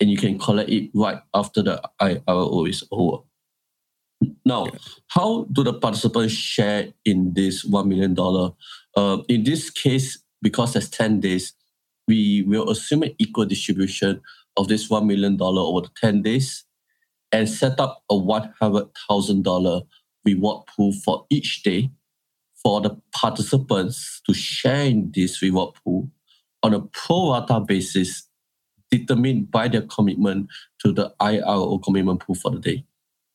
and 0.00 0.10
you 0.10 0.16
can 0.16 0.38
collect 0.38 0.70
it 0.70 0.90
right 0.94 1.18
after 1.34 1.62
the 1.62 1.82
IRO 2.00 2.64
is 2.64 2.84
over. 2.90 3.22
Now, 4.44 4.66
how 5.08 5.46
do 5.52 5.62
the 5.62 5.74
participants 5.74 6.34
share 6.34 6.92
in 7.04 7.32
this 7.34 7.64
$1 7.64 7.86
million? 7.86 8.16
Uh, 8.96 9.22
in 9.28 9.44
this 9.44 9.70
case, 9.70 10.18
because 10.42 10.72
there's 10.72 10.90
10 10.90 11.20
days, 11.20 11.54
we 12.08 12.42
will 12.42 12.70
assume 12.70 13.02
an 13.02 13.14
equal 13.18 13.44
distribution 13.44 14.20
of 14.56 14.68
this 14.68 14.88
$1 14.88 15.06
million 15.06 15.38
over 15.40 15.82
the 15.82 15.90
10 15.96 16.22
days 16.22 16.64
and 17.32 17.48
set 17.48 17.78
up 17.78 18.02
a 18.10 18.14
$100,000 18.14 19.86
reward 20.24 20.66
pool 20.66 20.92
for 20.92 21.26
each 21.30 21.62
day 21.62 21.90
for 22.62 22.80
the 22.80 23.00
participants 23.14 24.20
to 24.26 24.34
share 24.34 24.84
in 24.84 25.10
this 25.14 25.40
reward 25.40 25.74
pool 25.82 26.10
on 26.62 26.74
a 26.74 26.80
pro 26.80 27.32
rata 27.32 27.60
basis 27.60 28.28
determined 28.90 29.50
by 29.50 29.68
their 29.68 29.82
commitment 29.82 30.48
to 30.84 30.92
the 30.92 31.14
IRO 31.20 31.78
commitment 31.78 32.20
pool 32.20 32.34
for 32.34 32.50
the 32.50 32.58
day. 32.58 32.84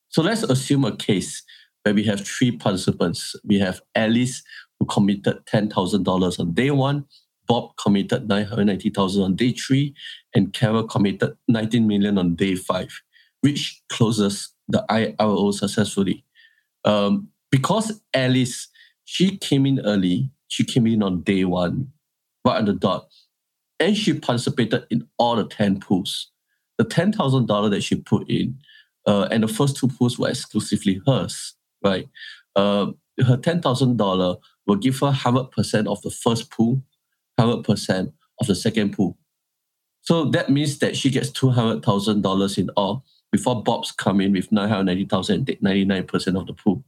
So 0.08 0.22
let's 0.22 0.42
assume 0.42 0.84
a 0.84 0.96
case 0.96 1.42
where 1.82 1.94
we 1.94 2.04
have 2.04 2.26
three 2.26 2.52
participants. 2.52 3.36
We 3.44 3.58
have 3.60 3.80
Alice 3.94 4.42
who 4.78 4.86
committed 4.86 5.44
$10,000 5.46 6.40
on 6.40 6.52
day 6.54 6.70
one, 6.70 7.06
Bob 7.46 7.76
committed 7.76 8.28
990,000 8.28 9.22
on 9.22 9.36
day 9.36 9.52
three, 9.52 9.94
and 10.34 10.52
Carol 10.52 10.84
committed 10.84 11.36
19 11.48 11.86
million 11.86 12.18
on 12.18 12.34
day 12.34 12.56
five, 12.56 13.00
which 13.40 13.82
closes 13.88 14.52
the 14.68 14.84
IRO 14.88 15.50
successfully. 15.52 16.24
Um, 16.84 17.28
because 17.50 18.00
Alice, 18.12 18.68
she 19.04 19.36
came 19.36 19.66
in 19.66 19.80
early, 19.80 20.30
she 20.48 20.64
came 20.64 20.86
in 20.86 21.02
on 21.02 21.22
day 21.22 21.44
one, 21.44 21.92
right 22.44 22.58
on 22.58 22.64
the 22.64 22.72
dot, 22.72 23.08
and 23.78 23.96
she 23.96 24.18
participated 24.18 24.84
in 24.90 25.06
all 25.18 25.36
the 25.36 25.44
10 25.44 25.80
pools. 25.80 26.30
The 26.78 26.84
$10,000 26.84 27.70
that 27.70 27.82
she 27.82 27.96
put 27.96 28.28
in, 28.28 28.58
uh, 29.06 29.28
and 29.30 29.42
the 29.42 29.48
first 29.48 29.76
two 29.76 29.88
pools 29.88 30.18
were 30.18 30.28
exclusively 30.28 31.00
hers, 31.06 31.54
right? 31.82 32.08
Uh, 32.54 32.92
her 33.24 33.36
$10,000 33.36 34.36
will 34.66 34.76
give 34.76 34.98
her 35.00 35.12
100% 35.12 35.86
of 35.86 36.02
the 36.02 36.10
first 36.10 36.50
pool, 36.50 36.82
100% 37.38 38.12
of 38.40 38.46
the 38.46 38.54
second 38.54 38.92
pool. 38.92 39.16
So 40.02 40.26
that 40.26 40.50
means 40.50 40.78
that 40.78 40.96
she 40.96 41.10
gets 41.10 41.30
$200,000 41.30 42.58
in 42.58 42.70
all 42.70 43.04
before 43.32 43.62
Bob's 43.62 43.92
come 43.92 44.20
in 44.20 44.32
with 44.32 44.52
990,000 44.52 45.36
and 45.36 45.46
take 45.46 45.60
99% 45.60 46.40
of 46.40 46.46
the 46.46 46.52
pool. 46.52 46.84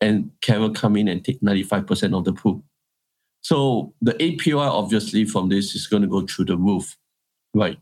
And 0.00 0.30
Carol 0.42 0.70
come 0.70 0.96
in 0.96 1.08
and 1.08 1.24
take 1.24 1.40
95% 1.40 2.16
of 2.16 2.24
the 2.24 2.32
pool. 2.32 2.62
So 3.44 3.92
the 4.00 4.14
APY 4.14 4.56
obviously 4.56 5.26
from 5.26 5.50
this 5.50 5.74
is 5.74 5.86
going 5.86 6.02
to 6.02 6.08
go 6.08 6.26
through 6.26 6.46
the 6.46 6.56
roof, 6.56 6.96
right? 7.52 7.76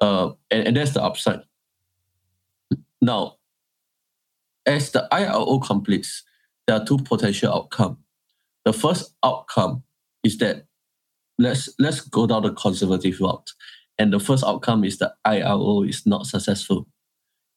Uh, 0.00 0.30
and, 0.50 0.68
and 0.68 0.76
that's 0.76 0.92
the 0.92 1.02
upside. 1.02 1.42
Now, 3.02 3.36
as 4.64 4.90
the 4.90 5.06
IRO 5.12 5.58
completes, 5.58 6.22
there 6.66 6.76
are 6.76 6.84
two 6.84 6.96
potential 6.98 7.52
outcomes. 7.52 7.98
The 8.64 8.72
first 8.72 9.14
outcome 9.22 9.82
is 10.24 10.38
that 10.38 10.64
let's 11.38 11.68
let's 11.78 12.00
go 12.00 12.26
down 12.26 12.44
the 12.44 12.52
conservative 12.52 13.20
route. 13.20 13.50
And 13.98 14.12
the 14.12 14.20
first 14.20 14.44
outcome 14.44 14.84
is 14.84 14.96
that 14.98 15.16
IRO 15.26 15.82
is 15.82 16.06
not 16.06 16.26
successful. 16.26 16.88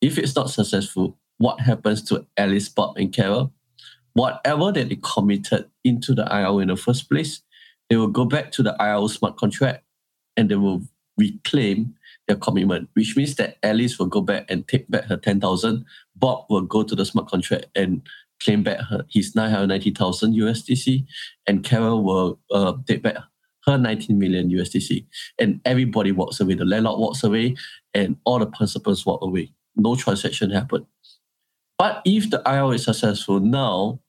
If 0.01 0.17
it's 0.17 0.35
not 0.35 0.49
successful, 0.49 1.17
what 1.37 1.61
happens 1.61 2.03
to 2.03 2.25
Alice, 2.35 2.67
Bob, 2.67 2.97
and 2.97 3.13
Carol? 3.13 3.53
Whatever 4.13 4.71
that 4.71 4.89
they 4.89 4.99
committed 5.01 5.69
into 5.83 6.13
the 6.13 6.25
IRO 6.31 6.59
in 6.59 6.69
the 6.69 6.75
first 6.75 7.09
place, 7.09 7.41
they 7.89 7.95
will 7.95 8.07
go 8.07 8.25
back 8.25 8.51
to 8.53 8.63
the 8.63 8.75
IRO 8.81 9.07
smart 9.07 9.37
contract 9.37 9.83
and 10.37 10.49
they 10.49 10.55
will 10.55 10.81
reclaim 11.17 11.95
their 12.27 12.37
commitment, 12.37 12.89
which 12.93 13.15
means 13.15 13.35
that 13.35 13.57
Alice 13.63 13.99
will 13.99 14.07
go 14.07 14.21
back 14.21 14.45
and 14.49 14.67
take 14.67 14.89
back 14.89 15.05
her 15.05 15.17
10,000. 15.17 15.85
Bob 16.15 16.45
will 16.49 16.61
go 16.61 16.83
to 16.83 16.95
the 16.95 17.05
smart 17.05 17.27
contract 17.27 17.67
and 17.75 18.01
claim 18.43 18.63
back 18.63 18.79
her, 18.89 19.05
his 19.09 19.35
990,000 19.35 20.33
USDC. 20.33 21.05
And 21.47 21.63
Carol 21.63 22.03
will 22.03 22.39
uh, 22.51 22.73
take 22.87 23.03
back 23.03 23.17
her 23.65 23.77
19 23.77 24.17
million 24.17 24.49
USDC. 24.49 25.05
And 25.39 25.61
everybody 25.65 26.11
walks 26.11 26.39
away. 26.39 26.55
The 26.55 26.65
landlord 26.65 26.99
walks 26.99 27.23
away 27.23 27.55
and 27.93 28.17
all 28.25 28.39
the 28.39 28.47
participants 28.47 29.05
walk 29.05 29.21
away. 29.23 29.51
No 29.75 29.95
transaction 29.95 30.49
happened. 30.51 30.85
But 31.77 32.01
if 32.05 32.29
the 32.29 32.41
IRO 32.47 32.71
is 32.71 32.85
successful 32.85 33.39
now, 33.39 33.99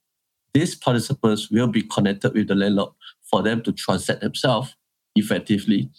these 0.54 0.74
participants 0.74 1.50
will 1.50 1.66
be 1.66 1.82
connected 1.82 2.32
with 2.32 2.48
the 2.48 2.54
landlord 2.54 2.90
for 3.30 3.42
them 3.42 3.62
to 3.62 3.72
transact 3.72 4.20
themselves 4.20 4.74
effectively. 5.14 5.90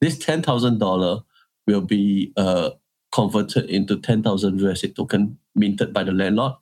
This 0.00 0.18
$10,000 0.18 1.24
will 1.66 1.80
be 1.80 2.32
uh, 2.36 2.70
converted 3.12 3.70
into 3.70 3.96
10,000 3.98 4.60
real 4.60 4.72
estate 4.72 4.94
token 4.94 5.38
minted 5.54 5.92
by 5.92 6.04
the 6.04 6.12
landlord 6.12 6.52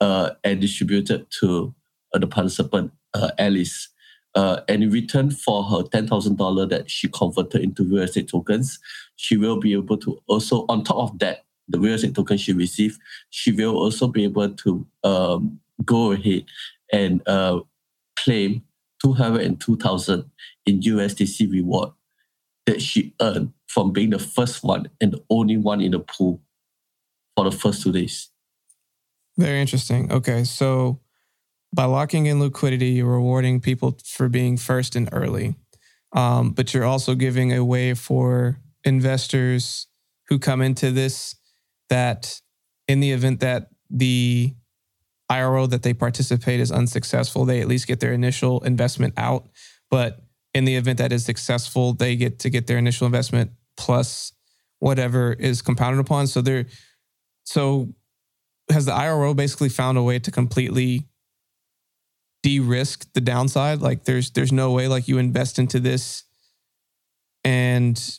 uh, 0.00 0.30
and 0.44 0.60
distributed 0.60 1.26
to 1.40 1.74
uh, 2.14 2.18
the 2.18 2.26
participant, 2.26 2.92
uh, 3.14 3.30
Alice. 3.38 3.88
Uh, 4.36 4.60
and 4.68 4.84
in 4.84 4.90
return 4.90 5.30
for 5.30 5.64
her 5.64 5.82
$10,000 5.82 6.68
that 6.70 6.88
she 6.88 7.08
converted 7.08 7.62
into 7.62 7.82
real 7.82 8.04
estate 8.04 8.28
tokens, 8.28 8.78
she 9.16 9.36
will 9.36 9.58
be 9.58 9.72
able 9.72 9.96
to 9.96 10.20
also, 10.28 10.64
on 10.68 10.84
top 10.84 10.96
of 10.96 11.18
that, 11.18 11.44
the 11.68 11.78
real 11.78 11.94
estate 11.94 12.14
token 12.14 12.36
she 12.36 12.52
received, 12.52 13.00
she 13.30 13.52
will 13.52 13.76
also 13.76 14.06
be 14.06 14.24
able 14.24 14.48
to 14.50 14.86
um, 15.02 15.58
go 15.84 16.12
ahead 16.12 16.44
and 16.92 17.26
uh, 17.26 17.60
claim 18.16 18.62
202,000 19.02 20.30
in 20.66 20.80
USDC 20.80 21.50
reward 21.50 21.90
that 22.66 22.82
she 22.82 23.14
earned 23.20 23.52
from 23.66 23.92
being 23.92 24.10
the 24.10 24.18
first 24.18 24.62
one 24.62 24.90
and 25.00 25.12
the 25.12 25.24
only 25.30 25.56
one 25.56 25.80
in 25.80 25.92
the 25.92 26.00
pool 26.00 26.40
for 27.36 27.44
the 27.44 27.56
first 27.56 27.82
two 27.82 27.92
days. 27.92 28.30
Very 29.38 29.60
interesting. 29.60 30.12
Okay. 30.12 30.44
So 30.44 31.00
by 31.74 31.84
locking 31.84 32.26
in 32.26 32.40
liquidity, 32.40 32.90
you're 32.90 33.06
rewarding 33.06 33.60
people 33.60 33.98
for 34.04 34.28
being 34.28 34.56
first 34.56 34.96
and 34.96 35.08
early. 35.12 35.54
Um, 36.12 36.50
but 36.50 36.74
you're 36.74 36.84
also 36.84 37.14
giving 37.14 37.52
a 37.52 37.64
way 37.64 37.94
for 37.94 38.58
investors 38.84 39.86
who 40.28 40.38
come 40.38 40.60
into 40.60 40.90
this 40.90 41.36
that 41.88 42.40
in 42.88 43.00
the 43.00 43.12
event 43.12 43.40
that 43.40 43.68
the 43.88 44.54
IRO 45.30 45.66
that 45.66 45.82
they 45.82 45.94
participate 45.94 46.60
is 46.60 46.72
unsuccessful, 46.72 47.44
they 47.44 47.60
at 47.60 47.68
least 47.68 47.86
get 47.86 48.00
their 48.00 48.12
initial 48.12 48.60
investment 48.64 49.14
out. 49.16 49.48
But 49.90 50.20
in 50.52 50.64
the 50.64 50.76
event 50.76 50.98
that 50.98 51.12
is 51.12 51.24
successful, 51.24 51.94
they 51.94 52.16
get 52.16 52.40
to 52.40 52.50
get 52.50 52.66
their 52.66 52.78
initial 52.78 53.06
investment 53.06 53.52
plus 53.76 54.32
whatever 54.80 55.32
is 55.32 55.62
compounded 55.62 56.00
upon. 56.00 56.26
So 56.26 56.42
they're 56.42 56.66
so 57.44 57.94
has 58.70 58.86
the 58.86 58.92
IRO 58.92 59.34
basically 59.34 59.68
found 59.68 59.98
a 59.98 60.02
way 60.02 60.18
to 60.18 60.30
completely 60.30 61.06
de-risk 62.42 63.12
the 63.12 63.20
downside? 63.20 63.80
Like 63.80 64.04
there's 64.04 64.30
there's 64.30 64.52
no 64.52 64.72
way 64.72 64.88
like 64.88 65.08
you 65.08 65.18
invest 65.18 65.58
into 65.58 65.80
this 65.80 66.24
and 67.44 68.18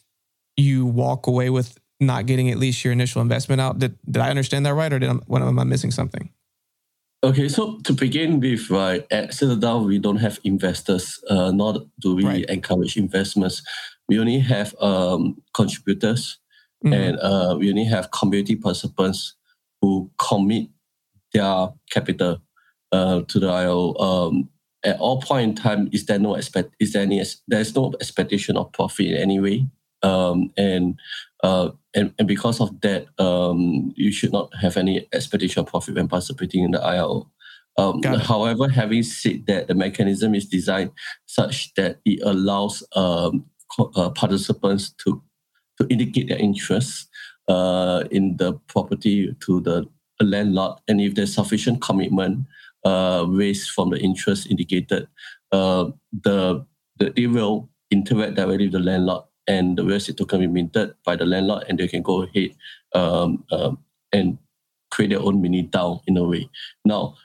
you 0.57 0.85
walk 0.85 1.27
away 1.27 1.49
with 1.49 1.77
not 1.99 2.25
getting 2.25 2.49
at 2.49 2.57
least 2.57 2.83
your 2.83 2.93
initial 2.93 3.21
investment 3.21 3.61
out. 3.61 3.79
Did 3.79 3.97
did 4.05 4.21
I 4.21 4.29
understand 4.29 4.65
that 4.65 4.73
right, 4.73 4.91
or 4.91 4.99
did 4.99 5.09
I, 5.09 5.17
am 5.29 5.59
I 5.59 5.63
missing 5.63 5.91
something? 5.91 6.29
Okay, 7.23 7.47
so 7.49 7.77
to 7.83 7.93
begin 7.93 8.39
with, 8.39 8.71
right, 8.71 9.05
at 9.11 9.29
CitaDAO, 9.29 9.85
we 9.85 9.99
don't 9.99 10.17
have 10.17 10.39
investors, 10.43 11.19
uh, 11.29 11.51
nor 11.51 11.85
do 11.99 12.15
we 12.15 12.25
right. 12.25 12.45
encourage 12.45 12.97
investments. 12.97 13.61
We 14.09 14.17
only 14.17 14.39
have 14.39 14.73
um, 14.81 15.39
contributors 15.53 16.39
mm-hmm. 16.83 16.93
and 16.93 17.19
uh, 17.19 17.55
we 17.59 17.69
only 17.69 17.85
have 17.85 18.11
community 18.11 18.55
participants 18.55 19.35
who 19.81 20.09
commit 20.17 20.69
their 21.33 21.69
capital 21.91 22.41
uh, 22.91 23.21
to 23.27 23.39
the 23.39 23.49
IO. 23.49 23.95
Um, 23.97 24.49
at 24.83 24.99
all 24.99 25.21
point 25.21 25.49
in 25.49 25.55
time, 25.55 25.89
is 25.91 26.07
there 26.07 26.19
no 26.19 26.35
expect? 26.35 26.75
Is 26.79 26.93
there 26.93 27.03
any? 27.03 27.23
There's 27.47 27.75
no 27.75 27.93
expectation 28.01 28.57
of 28.57 28.71
profit 28.71 29.07
in 29.07 29.17
any 29.17 29.39
way, 29.39 29.67
um, 30.01 30.51
and 30.57 30.99
uh, 31.43 31.71
and, 31.93 32.13
and 32.19 32.27
because 32.27 32.61
of 32.61 32.79
that, 32.81 33.07
um, 33.19 33.93
you 33.95 34.11
should 34.11 34.31
not 34.31 34.49
have 34.61 34.77
any 34.77 35.07
expectation 35.13 35.61
of 35.61 35.67
profit 35.67 35.95
when 35.95 36.07
participating 36.07 36.63
in 36.63 36.71
the 36.71 36.81
IRO. 36.81 37.29
Um, 37.77 38.03
however, 38.03 38.67
having 38.67 39.03
said 39.03 39.45
that, 39.47 39.67
the 39.67 39.75
mechanism 39.75 40.35
is 40.35 40.47
designed 40.47 40.91
such 41.25 41.73
that 41.75 41.99
it 42.05 42.19
allows 42.23 42.83
um, 42.95 43.45
uh, 43.95 44.09
participants 44.09 44.91
to 45.03 45.21
to 45.79 45.87
indicate 45.89 46.27
their 46.27 46.37
interest 46.37 47.07
uh, 47.47 48.03
in 48.11 48.37
the 48.37 48.53
property 48.67 49.35
to 49.39 49.61
the, 49.61 49.87
the 50.19 50.25
landlord, 50.25 50.77
and 50.87 51.01
if 51.01 51.15
there's 51.15 51.33
sufficient 51.33 51.81
commitment 51.81 52.45
uh, 52.85 53.25
raised 53.27 53.71
from 53.71 53.89
the 53.89 53.99
interest 53.99 54.47
indicated, 54.47 55.07
uh, 55.51 55.85
the 56.23 56.65
they 56.99 57.25
will 57.25 57.69
interact 57.89 58.35
directly 58.35 58.67
with 58.67 58.73
the 58.73 58.79
landlord 58.79 59.23
and 59.47 59.77
the 59.77 59.83
real 59.83 59.97
estate 59.97 60.17
token 60.17 60.39
will 60.39 60.47
be 60.47 60.53
minted 60.53 60.93
by 61.05 61.15
the 61.15 61.25
landlord 61.25 61.65
and 61.67 61.79
they 61.79 61.87
can 61.87 62.01
go 62.01 62.23
ahead 62.23 62.51
um, 62.93 63.43
um, 63.51 63.77
and 64.11 64.37
create 64.89 65.09
their 65.09 65.21
own 65.21 65.41
mini 65.41 65.63
DAO 65.67 66.01
in 66.07 66.17
a 66.17 66.23
way. 66.23 66.49
Now, 66.85 67.15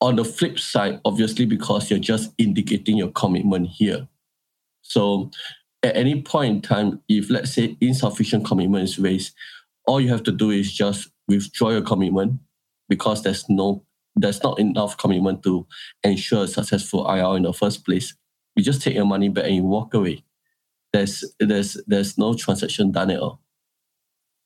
on 0.00 0.16
the 0.16 0.24
flip 0.24 0.58
side, 0.58 1.00
obviously, 1.04 1.44
because 1.44 1.90
you're 1.90 1.98
just 1.98 2.32
indicating 2.38 2.96
your 2.96 3.10
commitment 3.10 3.68
here. 3.68 4.06
So 4.82 5.30
at 5.82 5.96
any 5.96 6.22
point 6.22 6.56
in 6.56 6.62
time, 6.62 7.00
if 7.08 7.30
let's 7.30 7.52
say 7.52 7.76
insufficient 7.80 8.44
commitment 8.44 8.84
is 8.84 8.98
raised, 8.98 9.34
all 9.86 10.00
you 10.00 10.08
have 10.10 10.22
to 10.24 10.32
do 10.32 10.50
is 10.50 10.72
just 10.72 11.08
withdraw 11.26 11.70
your 11.70 11.82
commitment 11.82 12.40
because 12.88 13.22
there's 13.22 13.48
no 13.48 13.84
there's 14.16 14.42
not 14.42 14.58
enough 14.58 14.96
commitment 14.96 15.42
to 15.44 15.66
ensure 16.02 16.44
a 16.44 16.48
successful 16.48 17.08
IR 17.08 17.36
in 17.36 17.44
the 17.44 17.52
first 17.52 17.84
place. 17.84 18.14
You 18.56 18.64
just 18.64 18.82
take 18.82 18.94
your 18.94 19.04
money 19.04 19.28
back 19.28 19.44
and 19.44 19.54
you 19.54 19.62
walk 19.62 19.94
away. 19.94 20.24
There's 20.92 21.24
there's 21.38 21.76
there's 21.86 22.18
no 22.18 22.34
transaction 22.34 22.92
done 22.92 23.10
at 23.10 23.20
all. 23.20 23.42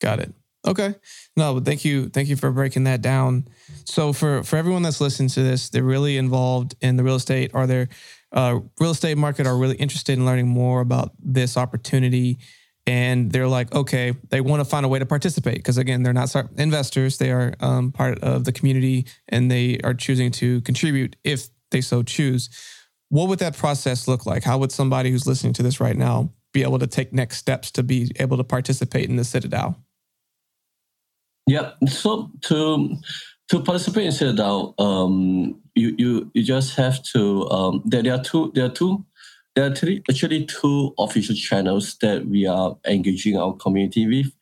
Got 0.01 0.21
it. 0.21 0.35
Okay. 0.67 0.95
No, 1.37 1.55
but 1.55 1.65
thank 1.65 1.85
you. 1.85 2.09
Thank 2.09 2.29
you 2.29 2.37
for 2.37 2.51
breaking 2.53 2.85
that 2.85 3.03
down. 3.03 3.49
So 3.85 4.13
for 4.13 4.43
for 4.45 4.57
everyone 4.57 4.83
that's 4.83 5.01
listening 5.01 5.29
to 5.31 5.43
this, 5.43 5.71
they're 5.71 5.83
really 5.83 6.17
involved 6.17 6.77
in 6.81 6.97
the 6.97 7.05
real 7.05 7.17
estate 7.17 7.51
or 7.55 7.67
their 7.67 7.89
uh, 8.33 8.61
real 8.79 8.93
estate 8.93 9.19
market 9.19 9.47
are 9.47 9.57
really 9.57 9.77
interested 9.77 10.17
in 10.17 10.25
learning 10.25 10.49
more 10.49 10.81
about 10.81 11.13
this 11.19 11.57
opportunity. 11.57 12.39
And 12.87 13.31
they're 13.31 13.49
like, 13.49 13.73
okay, 13.73 14.13
they 14.31 14.41
want 14.41 14.61
to 14.61 14.65
find 14.65 14.85
a 14.85 14.89
way 14.89 14.99
to 14.99 15.07
participate 15.07 15.57
because 15.57 15.79
again, 15.79 16.03
they're 16.03 16.13
not 16.13 16.35
investors; 16.57 17.19
they 17.19 17.31
are 17.31 17.55
um, 17.61 17.93
part 17.93 18.19
of 18.21 18.45
the 18.45 18.53
community, 18.53 19.07
and 19.29 19.51
they 19.51 19.79
are 19.85 19.95
choosing 19.95 20.31
to 20.33 20.61
contribute 20.63 21.17
if 21.23 21.49
they 21.71 21.81
so 21.81 22.03
choose. 22.03 22.51
What 23.13 23.29
would 23.29 23.41
that 23.41 23.55
process 23.55 24.09
look 24.09 24.25
like? 24.25 24.43
How 24.43 24.57
would 24.57 24.73
somebody 24.73 25.11
who's 25.11 25.27
listening 25.27 25.53
to 25.55 25.63
this 25.63 25.81
right 25.81 25.99
now 25.99 26.31
be 26.55 26.63
able 26.63 26.79
to 26.79 26.87
take 26.87 27.13
next 27.13 27.37
steps 27.37 27.71
to 27.73 27.83
be 27.83 28.11
able 28.19 28.39
to 28.39 28.45
participate 28.45 29.07
in 29.11 29.17
the 29.17 29.23
CitaDAO? 29.23 29.77
Yeah. 31.47 31.73
So 31.87 32.31
to 32.45 32.97
to 33.51 33.63
participate 33.63 34.07
in 34.07 34.13
CitaDAO, 34.13 34.81
um, 34.81 35.61
you 35.75 35.95
you 35.99 36.31
you 36.33 36.43
just 36.43 36.75
have 36.77 37.03
to. 37.13 37.51
Um, 37.51 37.83
there, 37.85 38.03
there 38.03 38.15
are 38.15 38.23
two. 38.23 38.51
There 38.55 38.65
are 38.65 38.71
two. 38.71 39.05
There 39.55 39.67
are 39.67 39.75
three, 39.75 40.03
actually 40.09 40.47
two 40.47 40.95
official 40.99 41.35
channels 41.35 41.99
that 42.01 42.25
we 42.25 42.47
are 42.47 42.79
engaging 42.87 43.37
our 43.37 43.53
community 43.53 44.07
with. 44.07 44.33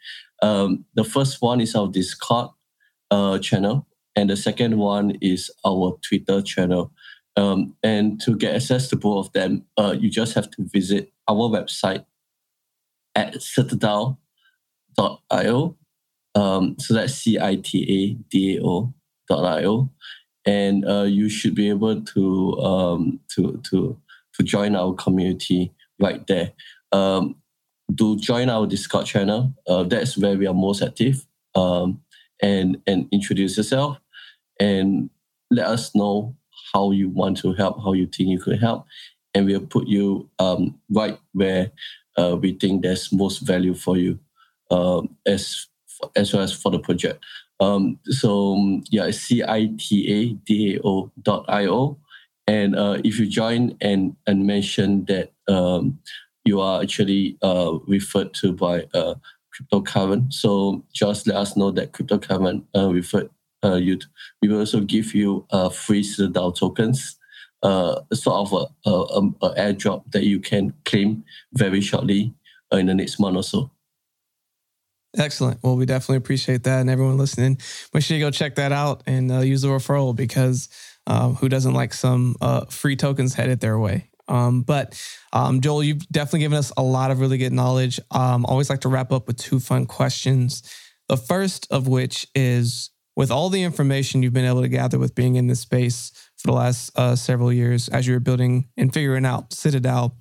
Um, 0.42 0.84
the 0.94 1.02
first 1.02 1.42
one 1.42 1.60
is 1.60 1.74
our 1.74 1.88
Discord 1.88 2.50
uh, 3.10 3.40
channel, 3.40 3.88
and 4.14 4.30
the 4.30 4.36
second 4.36 4.78
one 4.78 5.18
is 5.20 5.50
our 5.66 5.98
Twitter 6.08 6.40
channel. 6.40 6.92
Um, 7.36 7.76
and 7.82 8.20
to 8.22 8.36
get 8.36 8.54
access 8.56 8.88
to 8.88 8.96
both 8.96 9.26
of 9.26 9.32
them, 9.32 9.64
uh, 9.78 9.94
you 9.98 10.10
just 10.10 10.34
have 10.34 10.50
to 10.50 10.64
visit 10.64 11.12
our 11.28 11.48
website 11.48 12.04
at 13.14 13.34
citadao.io 13.34 14.16
um, 16.34 16.76
so 16.78 16.94
that's 16.94 17.14
C-I-T-A-D-A-O 17.14 18.94
dot 19.28 19.44
I-O. 19.44 19.90
And 20.46 20.88
uh, 20.88 21.02
you 21.02 21.28
should 21.28 21.54
be 21.54 21.68
able 21.68 22.00
to 22.00 22.58
um, 22.60 23.20
to 23.34 23.60
to 23.70 23.98
to 24.34 24.42
join 24.42 24.74
our 24.74 24.94
community 24.94 25.72
right 26.00 26.26
there. 26.26 26.52
Um, 26.92 27.36
to 27.98 28.16
join 28.18 28.48
our 28.48 28.66
Discord 28.66 29.06
channel, 29.06 29.52
uh, 29.68 29.82
that's 29.82 30.16
where 30.16 30.36
we 30.38 30.46
are 30.46 30.54
most 30.54 30.82
active. 30.82 31.26
Um, 31.54 32.00
and 32.42 32.80
and 32.86 33.06
introduce 33.12 33.56
yourself 33.58 33.98
and 34.58 35.10
let 35.50 35.66
us 35.66 35.94
know 35.94 36.36
how 36.72 36.90
you 36.90 37.08
want 37.08 37.38
to 37.38 37.52
help, 37.54 37.82
how 37.82 37.92
you 37.92 38.06
think 38.06 38.28
you 38.28 38.40
could 38.40 38.60
help, 38.60 38.86
and 39.34 39.46
we'll 39.46 39.60
put 39.60 39.86
you 39.86 40.28
um, 40.38 40.78
right 40.90 41.18
where 41.32 41.70
uh, 42.16 42.36
we 42.40 42.52
think 42.52 42.82
there's 42.82 43.12
most 43.12 43.38
value 43.38 43.74
for 43.74 43.96
you 43.96 44.18
um, 44.70 45.16
as 45.26 45.66
as 46.16 46.32
well 46.32 46.42
as 46.42 46.52
for 46.52 46.70
the 46.70 46.78
project. 46.78 47.24
Um, 47.60 47.98
so 48.04 48.80
yeah, 48.90 49.04
it's 49.04 49.18
C-I-T-A-D-A-O 49.18 51.10
dot 51.22 51.44
I-O. 51.48 51.98
And 52.46 52.74
uh, 52.74 52.98
if 53.04 53.18
you 53.20 53.26
join 53.26 53.76
and, 53.80 54.16
and 54.26 54.46
mention 54.46 55.04
that 55.04 55.32
um, 55.46 55.98
you 56.44 56.60
are 56.60 56.82
actually 56.82 57.36
uh, 57.42 57.74
referred 57.86 58.34
to 58.34 58.52
by 58.52 58.86
uh, 58.94 59.14
cryptocurrent, 59.54 60.32
so 60.32 60.84
just 60.92 61.26
let 61.26 61.36
us 61.36 61.56
know 61.56 61.70
that 61.70 61.92
cryptocurrent 61.92 62.64
uh, 62.74 62.88
referred 62.88 63.26
uh, 63.26 63.28
you. 63.68 63.98
We 64.42 64.48
will 64.48 64.60
also 64.60 64.80
give 64.80 65.14
you 65.14 65.46
uh, 65.50 65.68
free 65.68 66.02
DAO 66.02 66.56
tokens, 66.56 67.18
uh, 67.62 68.00
sort 68.12 68.36
of 68.36 68.52
a, 68.52 68.90
a, 68.90 68.92
a, 68.92 69.26
a 69.42 69.54
airdrop 69.56 70.10
that 70.12 70.24
you 70.24 70.40
can 70.40 70.72
claim 70.84 71.24
very 71.52 71.80
shortly 71.80 72.34
uh, 72.72 72.76
in 72.76 72.86
the 72.86 72.94
next 72.94 73.18
month 73.18 73.36
or 73.36 73.42
so. 73.42 73.70
Excellent. 75.18 75.58
Well, 75.62 75.76
we 75.76 75.86
definitely 75.86 76.18
appreciate 76.18 76.62
that. 76.64 76.80
And 76.80 76.88
everyone 76.88 77.18
listening, 77.18 77.58
make 77.92 78.04
sure 78.04 78.16
you 78.16 78.24
go 78.24 78.30
check 78.30 78.54
that 78.56 78.70
out 78.70 79.02
and 79.06 79.30
uh, 79.32 79.40
use 79.40 79.62
the 79.62 79.68
referral 79.68 80.14
because 80.14 80.68
um, 81.06 81.34
who 81.34 81.48
doesn't 81.48 81.74
like 81.74 81.92
some 81.92 82.36
uh, 82.40 82.66
free 82.66 82.94
tokens 82.94 83.34
headed 83.34 83.60
their 83.60 83.78
way? 83.78 84.08
Um, 84.28 84.62
but 84.62 85.00
um, 85.32 85.60
Joel, 85.60 85.82
you've 85.82 86.06
definitely 86.08 86.40
given 86.40 86.58
us 86.58 86.72
a 86.76 86.82
lot 86.82 87.10
of 87.10 87.20
really 87.20 87.38
good 87.38 87.52
knowledge. 87.52 87.98
Um, 88.12 88.46
always 88.46 88.70
like 88.70 88.82
to 88.82 88.88
wrap 88.88 89.10
up 89.10 89.26
with 89.26 89.36
two 89.36 89.58
fun 89.58 89.86
questions. 89.86 90.62
The 91.08 91.16
first 91.16 91.66
of 91.72 91.88
which 91.88 92.28
is 92.36 92.90
with 93.20 93.30
all 93.30 93.50
the 93.50 93.62
information 93.62 94.22
you've 94.22 94.32
been 94.32 94.46
able 94.46 94.62
to 94.62 94.68
gather 94.68 94.98
with 94.98 95.14
being 95.14 95.36
in 95.36 95.46
this 95.46 95.60
space 95.60 96.10
for 96.38 96.46
the 96.46 96.54
last 96.54 96.90
uh, 96.98 97.14
several 97.14 97.52
years 97.52 97.86
as 97.90 98.06
you 98.06 98.14
were 98.14 98.18
building 98.18 98.66
and 98.78 98.94
figuring 98.94 99.26
out 99.26 99.50
CitaDAO, 99.50 100.12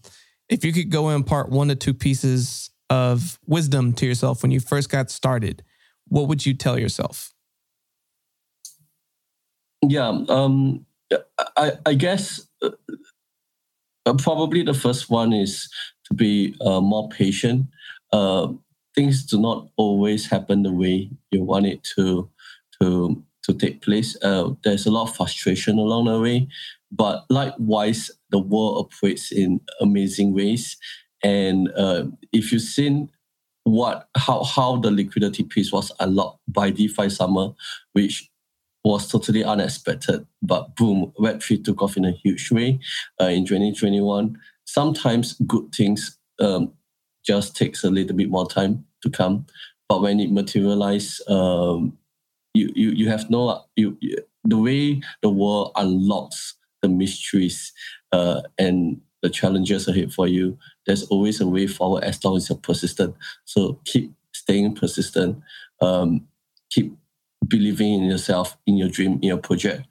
if 0.49 0.65
you 0.65 0.73
could 0.73 0.91
go 0.91 1.07
in 1.07 1.23
part 1.23 1.47
one 1.47 1.69
to 1.69 1.75
two 1.75 1.93
pieces 1.93 2.71
of 2.89 3.39
wisdom 3.47 3.93
to 3.93 4.05
yourself 4.05 4.41
when 4.41 4.51
you 4.51 4.59
first 4.59 4.89
got 4.89 5.09
started, 5.09 5.63
what 6.09 6.27
would 6.27 6.45
you 6.45 6.53
tell 6.53 6.77
yourself? 6.77 7.31
Yeah, 9.81 10.09
um, 10.27 10.85
I, 11.55 11.71
I 11.85 11.93
guess 11.93 12.49
uh, 12.61 12.71
probably 14.17 14.61
the 14.61 14.73
first 14.73 15.09
one 15.09 15.31
is 15.31 15.71
to 16.07 16.13
be 16.13 16.53
uh, 16.59 16.81
more 16.81 17.07
patient. 17.07 17.67
Uh, 18.11 18.49
things 18.93 19.23
do 19.23 19.39
not 19.39 19.69
always 19.77 20.29
happen 20.29 20.63
the 20.63 20.73
way 20.73 21.09
you 21.31 21.45
want 21.45 21.65
it 21.65 21.81
to 21.95 22.29
to 22.81 23.23
to 23.43 23.53
take 23.53 23.81
place. 23.81 24.17
Uh, 24.21 24.51
there's 24.63 24.85
a 24.85 24.91
lot 24.91 25.09
of 25.09 25.15
frustration 25.15 25.77
along 25.77 26.05
the 26.05 26.19
way, 26.19 26.47
but 26.91 27.25
likewise, 27.29 28.11
the 28.31 28.39
world 28.39 28.85
operates 28.85 29.31
in 29.31 29.61
amazing 29.81 30.33
ways, 30.33 30.77
and 31.23 31.71
uh, 31.75 32.05
if 32.31 32.51
you've 32.51 32.61
seen 32.61 33.09
what 33.63 34.07
how 34.17 34.43
how 34.43 34.77
the 34.77 34.91
liquidity 34.91 35.43
piece 35.43 35.71
was 35.71 35.91
unlocked 35.99 36.39
by 36.47 36.69
DeFi 36.69 37.09
Summer, 37.09 37.53
which 37.93 38.29
was 38.83 39.07
totally 39.07 39.43
unexpected, 39.43 40.25
but 40.41 40.75
boom, 40.75 41.11
Web3 41.19 41.63
took 41.63 41.81
off 41.81 41.97
in 41.97 42.05
a 42.05 42.11
huge 42.11 42.49
way 42.51 42.79
uh, 43.21 43.25
in 43.25 43.45
2021. 43.45 44.37
Sometimes 44.65 45.33
good 45.45 45.73
things 45.75 46.17
um, 46.39 46.71
just 47.25 47.55
takes 47.55 47.83
a 47.83 47.89
little 47.89 48.15
bit 48.15 48.29
more 48.29 48.47
time 48.47 48.85
to 49.01 49.09
come, 49.09 49.45
but 49.89 50.01
when 50.01 50.19
it 50.19 50.31
materializes, 50.31 51.21
um, 51.27 51.97
you, 52.53 52.71
you 52.75 52.89
you 52.91 53.09
have 53.09 53.29
no 53.29 53.63
you, 53.75 53.97
you 53.99 54.17
the 54.43 54.57
way 54.57 55.01
the 55.21 55.29
world 55.29 55.71
unlocks 55.75 56.55
the 56.81 56.89
mysteries 56.89 57.73
uh, 58.11 58.41
and 58.57 59.01
the 59.21 59.29
challenges 59.29 59.87
ahead 59.87 60.13
for 60.13 60.27
you, 60.27 60.57
there's 60.85 61.03
always 61.03 61.41
a 61.41 61.47
way 61.47 61.67
forward 61.67 62.03
as 62.03 62.23
long 62.23 62.37
as 62.37 62.49
you're 62.49 62.57
persistent. 62.57 63.15
So 63.45 63.79
keep 63.85 64.13
staying 64.33 64.75
persistent. 64.75 65.41
Um, 65.81 66.27
keep 66.69 66.93
believing 67.47 67.95
in 67.95 68.03
yourself, 68.03 68.57
in 68.65 68.77
your 68.77 68.89
dream, 68.89 69.13
in 69.21 69.23
your 69.23 69.37
project, 69.37 69.87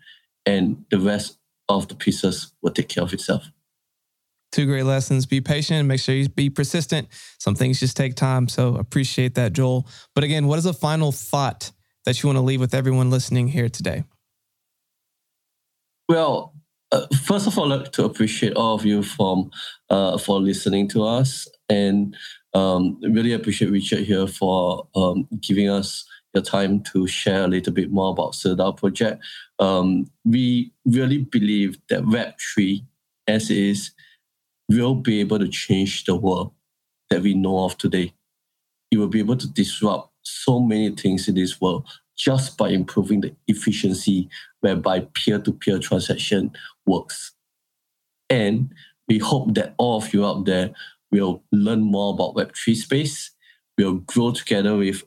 and 0.47 0.85
the 0.91 0.99
rest 0.99 1.39
of 1.69 1.89
the 1.89 1.95
pieces 1.95 2.53
will 2.63 2.73
take 2.73 2.89
care 2.89 3.05
of 3.05 3.13
itself. 3.13 3.51
Two 4.51 4.65
great 4.65 4.85
lessons. 4.85 5.27
Be 5.27 5.43
patient 5.43 5.87
make 5.87 6.01
sure 6.01 6.15
you 6.15 6.29
be 6.29 6.49
persistent. 6.49 7.09
Some 7.39 7.55
things 7.55 7.81
just 7.81 7.97
take 7.97 8.15
time. 8.15 8.49
So 8.49 8.77
appreciate 8.77 9.35
that, 9.35 9.53
Joel. 9.53 9.87
But 10.15 10.25
again, 10.25 10.47
what 10.47 10.59
is 10.59 10.65
a 10.65 10.73
final 10.73 11.13
thought 11.13 11.71
that 12.09 12.23
you 12.23 12.27
want 12.27 12.39
to 12.39 12.43
leave 12.43 12.59
with 12.59 12.73
everyone 12.73 13.11
listening 13.11 13.49
here 13.49 13.69
today? 13.69 14.03
Well, 16.09 16.55
uh, 16.91 17.07
first 17.27 17.47
of 17.47 17.59
all, 17.59 17.71
I'd 17.71 17.81
like 17.81 17.93
to 17.93 18.07
appreciate 18.07 18.55
all 18.55 18.75
of 18.77 18.87
you 18.87 19.03
from 19.03 19.51
uh, 19.91 20.17
for 20.17 20.41
listening 20.41 20.89
to 20.89 21.05
us, 21.05 21.47
and 21.69 22.17
um, 22.55 22.99
really 23.03 23.35
appreciate 23.35 23.71
Richard 23.71 24.05
here 24.05 24.27
for 24.27 24.89
um, 24.97 25.29
giving 25.39 25.69
us 25.69 26.07
your 26.33 26.43
time 26.43 26.83
to 26.95 27.07
share 27.07 27.45
a 27.45 27.47
little 27.47 27.75
bit 27.75 27.91
more 27.91 28.13
about 28.13 28.33
CitaDAO 28.33 28.79
project. 28.79 29.23
Um, 29.59 30.11
we 30.25 30.73
really 30.87 31.19
believe 31.19 31.77
that 31.91 32.07
Web 32.07 32.33
three, 32.41 32.87
as 33.27 33.51
is, 33.51 33.91
will 34.71 34.95
be 34.95 35.21
able 35.21 35.41
to 35.41 35.49
change 35.49 36.05
the 36.05 36.17
world 36.17 36.53
that 37.11 37.21
we 37.21 37.35
know 37.35 37.65
of 37.65 37.77
today. 37.77 38.15
It 38.91 38.97
will 38.97 39.09
be 39.09 39.19
able 39.19 39.37
to 39.37 39.47
disrupt 39.47 40.08
so 40.29 40.61
many 40.61 40.91
things 40.91 41.29
in 41.29 41.35
this 41.35 41.61
world 41.61 41.87
just 42.17 42.57
by 42.59 42.69
improving 42.69 43.21
the 43.21 43.35
efficiency 43.47 44.29
whereby 44.61 45.07
peer-to-peer 45.15 45.79
transaction 45.79 46.51
works. 46.85 47.33
And 48.29 48.73
we 49.07 49.19
hope 49.19 49.55
that 49.55 49.75
all 49.79 49.99
of 49.99 50.13
you 50.13 50.27
out 50.27 50.45
there 50.45 50.71
will 51.11 51.43
learn 51.53 51.81
more 51.81 52.13
about 52.13 52.35
Web3 52.35 52.75
space, 52.77 53.31
will 53.79 53.95
grow 53.95 54.33
together 54.33 54.77
with 54.77 55.05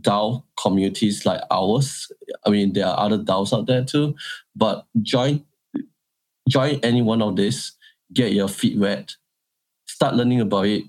DAO 0.00 0.44
communities 0.60 1.24
like 1.24 1.40
ours. 1.50 2.10
I 2.44 2.50
mean, 2.50 2.72
there 2.74 2.86
are 2.86 2.98
other 2.98 3.18
DAOs 3.18 3.56
out 3.56 3.66
there 3.66 3.84
too, 3.84 4.14
but 4.54 4.86
join 5.02 5.44
join 6.48 6.78
any 6.82 7.02
one 7.02 7.22
of 7.22 7.36
this, 7.36 7.72
get 8.12 8.32
your 8.32 8.48
feet 8.48 8.78
wet, 8.78 9.16
start 9.86 10.14
learning 10.14 10.40
about 10.40 10.66
it, 10.66 10.84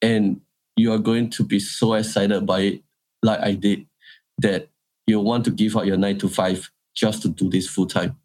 and 0.00 0.40
you 0.76 0.92
are 0.92 0.98
going 0.98 1.30
to 1.30 1.44
be 1.44 1.58
so 1.58 1.94
excited 1.94 2.46
by 2.46 2.60
it, 2.60 2.82
like 3.22 3.40
I 3.40 3.54
did, 3.54 3.86
that 4.38 4.68
you 5.06 5.20
want 5.20 5.44
to 5.44 5.50
give 5.50 5.76
up 5.76 5.84
your 5.84 5.96
nine 5.96 6.18
to 6.18 6.28
five 6.28 6.70
just 6.94 7.22
to 7.22 7.28
do 7.28 7.50
this 7.50 7.68
full 7.68 7.86
time, 7.86 8.16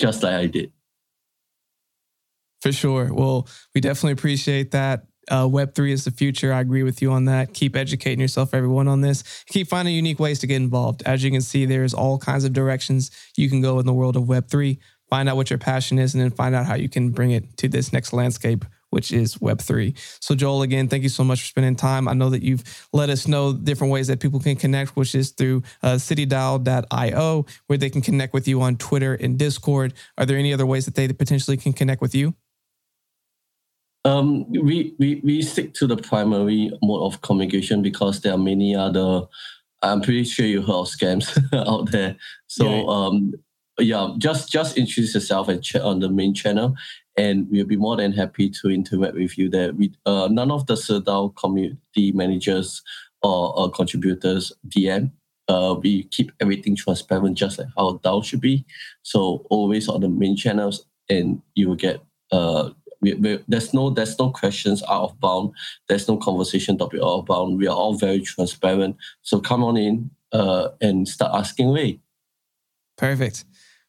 just 0.00 0.22
like 0.22 0.34
I 0.34 0.46
did. 0.46 0.72
For 2.62 2.72
sure. 2.72 3.12
Well, 3.12 3.48
we 3.74 3.80
definitely 3.80 4.12
appreciate 4.12 4.72
that. 4.72 5.06
Uh, 5.28 5.44
Web3 5.44 5.90
is 5.90 6.04
the 6.04 6.10
future. 6.10 6.52
I 6.52 6.60
agree 6.60 6.84
with 6.84 7.02
you 7.02 7.10
on 7.10 7.24
that. 7.24 7.52
Keep 7.52 7.76
educating 7.76 8.20
yourself, 8.20 8.54
everyone, 8.54 8.86
on 8.86 9.00
this. 9.00 9.44
Keep 9.48 9.68
finding 9.68 9.94
unique 9.94 10.20
ways 10.20 10.38
to 10.40 10.46
get 10.46 10.56
involved. 10.56 11.02
As 11.04 11.24
you 11.24 11.30
can 11.30 11.40
see, 11.40 11.66
there's 11.66 11.94
all 11.94 12.18
kinds 12.18 12.44
of 12.44 12.52
directions 12.52 13.10
you 13.36 13.48
can 13.50 13.60
go 13.60 13.78
in 13.80 13.86
the 13.86 13.92
world 13.92 14.16
of 14.16 14.24
Web3. 14.24 14.78
Find 15.10 15.28
out 15.28 15.36
what 15.36 15.50
your 15.50 15.58
passion 15.58 15.98
is 15.98 16.14
and 16.14 16.22
then 16.22 16.30
find 16.30 16.54
out 16.54 16.66
how 16.66 16.74
you 16.74 16.88
can 16.88 17.10
bring 17.10 17.32
it 17.32 17.56
to 17.58 17.68
this 17.68 17.92
next 17.92 18.12
landscape, 18.12 18.64
which 18.90 19.12
is 19.12 19.36
Web3. 19.36 19.96
So, 20.20 20.34
Joel, 20.34 20.62
again, 20.62 20.88
thank 20.88 21.02
you 21.02 21.08
so 21.08 21.24
much 21.24 21.40
for 21.40 21.46
spending 21.46 21.76
time. 21.76 22.08
I 22.08 22.14
know 22.14 22.30
that 22.30 22.42
you've 22.42 22.64
let 22.92 23.10
us 23.10 23.26
know 23.26 23.52
different 23.52 23.92
ways 23.92 24.06
that 24.08 24.20
people 24.20 24.40
can 24.40 24.56
connect, 24.56 24.96
which 24.96 25.14
is 25.14 25.30
through 25.30 25.62
uh, 25.82 25.94
citadao.io, 25.94 27.46
where 27.66 27.78
they 27.78 27.90
can 27.90 28.02
connect 28.02 28.32
with 28.32 28.48
you 28.48 28.62
on 28.62 28.76
Twitter 28.76 29.14
and 29.14 29.38
Discord. 29.38 29.94
Are 30.18 30.26
there 30.26 30.38
any 30.38 30.52
other 30.52 30.66
ways 30.66 30.84
that 30.86 30.94
they 30.94 31.08
potentially 31.08 31.56
can 31.56 31.72
connect 31.72 32.00
with 32.00 32.14
you? 32.14 32.34
Um, 34.04 34.48
we, 34.52 34.94
we, 34.98 35.20
we 35.24 35.42
stick 35.42 35.74
to 35.74 35.86
the 35.88 35.96
primary 35.96 36.70
mode 36.80 37.02
of 37.02 37.22
communication 37.22 37.82
because 37.82 38.20
there 38.20 38.32
are 38.32 38.38
many 38.38 38.76
other, 38.76 39.22
I'm 39.82 40.00
pretty 40.00 40.22
sure 40.22 40.46
you 40.46 40.62
heard 40.62 40.72
of 40.74 40.86
scams 40.86 41.36
out 41.66 41.90
there. 41.90 42.16
So, 42.46 42.70
yeah. 42.70 42.84
um, 42.86 43.34
yeah, 43.78 44.14
just 44.18 44.50
just 44.50 44.78
introduce 44.78 45.14
yourself 45.14 45.48
and 45.48 45.62
chat 45.62 45.82
on 45.82 46.00
the 46.00 46.08
main 46.08 46.34
channel, 46.34 46.74
and 47.16 47.48
we'll 47.50 47.66
be 47.66 47.76
more 47.76 47.96
than 47.96 48.12
happy 48.12 48.50
to 48.50 48.70
interact 48.70 49.14
with 49.14 49.38
you 49.38 49.48
there. 49.48 49.72
We, 49.72 49.92
uh, 50.04 50.28
none 50.30 50.50
of 50.50 50.66
the 50.66 50.74
CitaDAO 50.74 51.34
community 51.36 52.12
managers 52.12 52.82
or, 53.22 53.58
or 53.58 53.70
contributors 53.70 54.52
DM. 54.68 55.10
Uh, 55.48 55.76
we 55.80 56.04
keep 56.04 56.32
everything 56.40 56.74
transparent, 56.74 57.38
just 57.38 57.58
like 57.58 57.68
how 57.76 57.98
DAO 57.98 58.24
should 58.24 58.40
be. 58.40 58.64
So 59.02 59.46
always 59.48 59.88
on 59.88 60.00
the 60.00 60.08
main 60.08 60.36
channels, 60.36 60.84
and 61.08 61.40
you 61.54 61.68
will 61.68 61.76
get 61.76 62.00
uh 62.32 62.70
we, 63.00 63.14
we, 63.14 63.44
there's 63.46 63.72
no 63.72 63.90
there's 63.90 64.18
no 64.18 64.30
questions 64.30 64.82
out 64.88 65.04
of 65.04 65.20
bound. 65.20 65.52
There's 65.88 66.08
no 66.08 66.16
conversation 66.16 66.78
topic 66.78 67.00
out 67.00 67.20
of 67.20 67.26
bound. 67.26 67.58
We 67.58 67.68
are 67.68 67.76
all 67.76 67.94
very 67.94 68.20
transparent. 68.20 68.96
So 69.22 69.40
come 69.40 69.62
on 69.62 69.76
in 69.76 70.10
uh, 70.32 70.68
and 70.80 71.08
start 71.08 71.32
asking 71.34 71.68
away. 71.68 72.00
Perfect. 72.96 73.44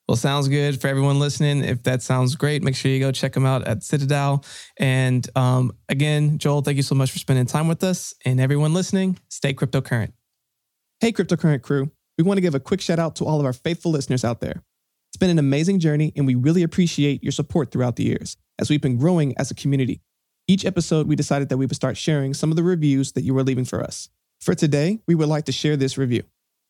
Well, 0.07 0.15
sounds 0.15 0.47
good 0.47 0.79
for 0.79 0.87
everyone 0.87 1.19
listening. 1.19 1.65
If 1.65 1.83
that 1.83 2.01
sounds 2.01 2.35
great, 2.35 2.63
make 2.63 2.77
sure 2.77 2.89
you 2.89 2.99
go 2.99 3.11
check 3.11 3.33
them 3.33 3.45
out 3.45 3.67
at 3.67 3.79
CitaDAO. 3.79 4.45
And 4.77 5.27
um, 5.35 5.73
again, 5.89 6.37
Joel, 6.37 6.61
thank 6.61 6.77
you 6.77 6.83
so 6.83 6.95
much 6.95 7.11
for 7.11 7.19
spending 7.19 7.45
time 7.45 7.67
with 7.67 7.83
us. 7.83 8.13
And 8.23 8.39
everyone 8.39 8.73
listening, 8.73 9.19
stay 9.27 9.53
cryptocurrent. 9.53 10.13
Hey, 11.01 11.11
cryptocurrent 11.11 11.61
crew. 11.61 11.91
We 12.17 12.23
want 12.23 12.37
to 12.37 12.41
give 12.41 12.55
a 12.55 12.59
quick 12.59 12.79
shout 12.79 12.99
out 12.99 13.17
to 13.17 13.25
all 13.25 13.41
of 13.41 13.45
our 13.45 13.51
faithful 13.51 13.91
listeners 13.91 14.23
out 14.23 14.39
there. 14.39 14.63
It's 15.09 15.17
been 15.17 15.29
an 15.29 15.39
amazing 15.39 15.79
journey, 15.79 16.13
and 16.15 16.25
we 16.25 16.35
really 16.35 16.63
appreciate 16.63 17.21
your 17.21 17.33
support 17.33 17.71
throughout 17.71 17.97
the 17.97 18.03
years 18.03 18.37
as 18.59 18.69
we've 18.69 18.81
been 18.81 18.97
growing 18.97 19.37
as 19.37 19.51
a 19.51 19.55
community. 19.55 20.01
Each 20.47 20.63
episode, 20.63 21.07
we 21.07 21.17
decided 21.17 21.49
that 21.49 21.57
we 21.57 21.65
would 21.65 21.75
start 21.75 21.97
sharing 21.97 22.33
some 22.33 22.49
of 22.49 22.55
the 22.55 22.63
reviews 22.63 23.11
that 23.11 23.23
you 23.23 23.33
were 23.33 23.43
leaving 23.43 23.65
for 23.65 23.83
us. 23.83 24.07
For 24.39 24.55
today, 24.55 24.99
we 25.05 25.15
would 25.15 25.27
like 25.27 25.45
to 25.45 25.51
share 25.51 25.75
this 25.75 25.97
review. 25.97 26.23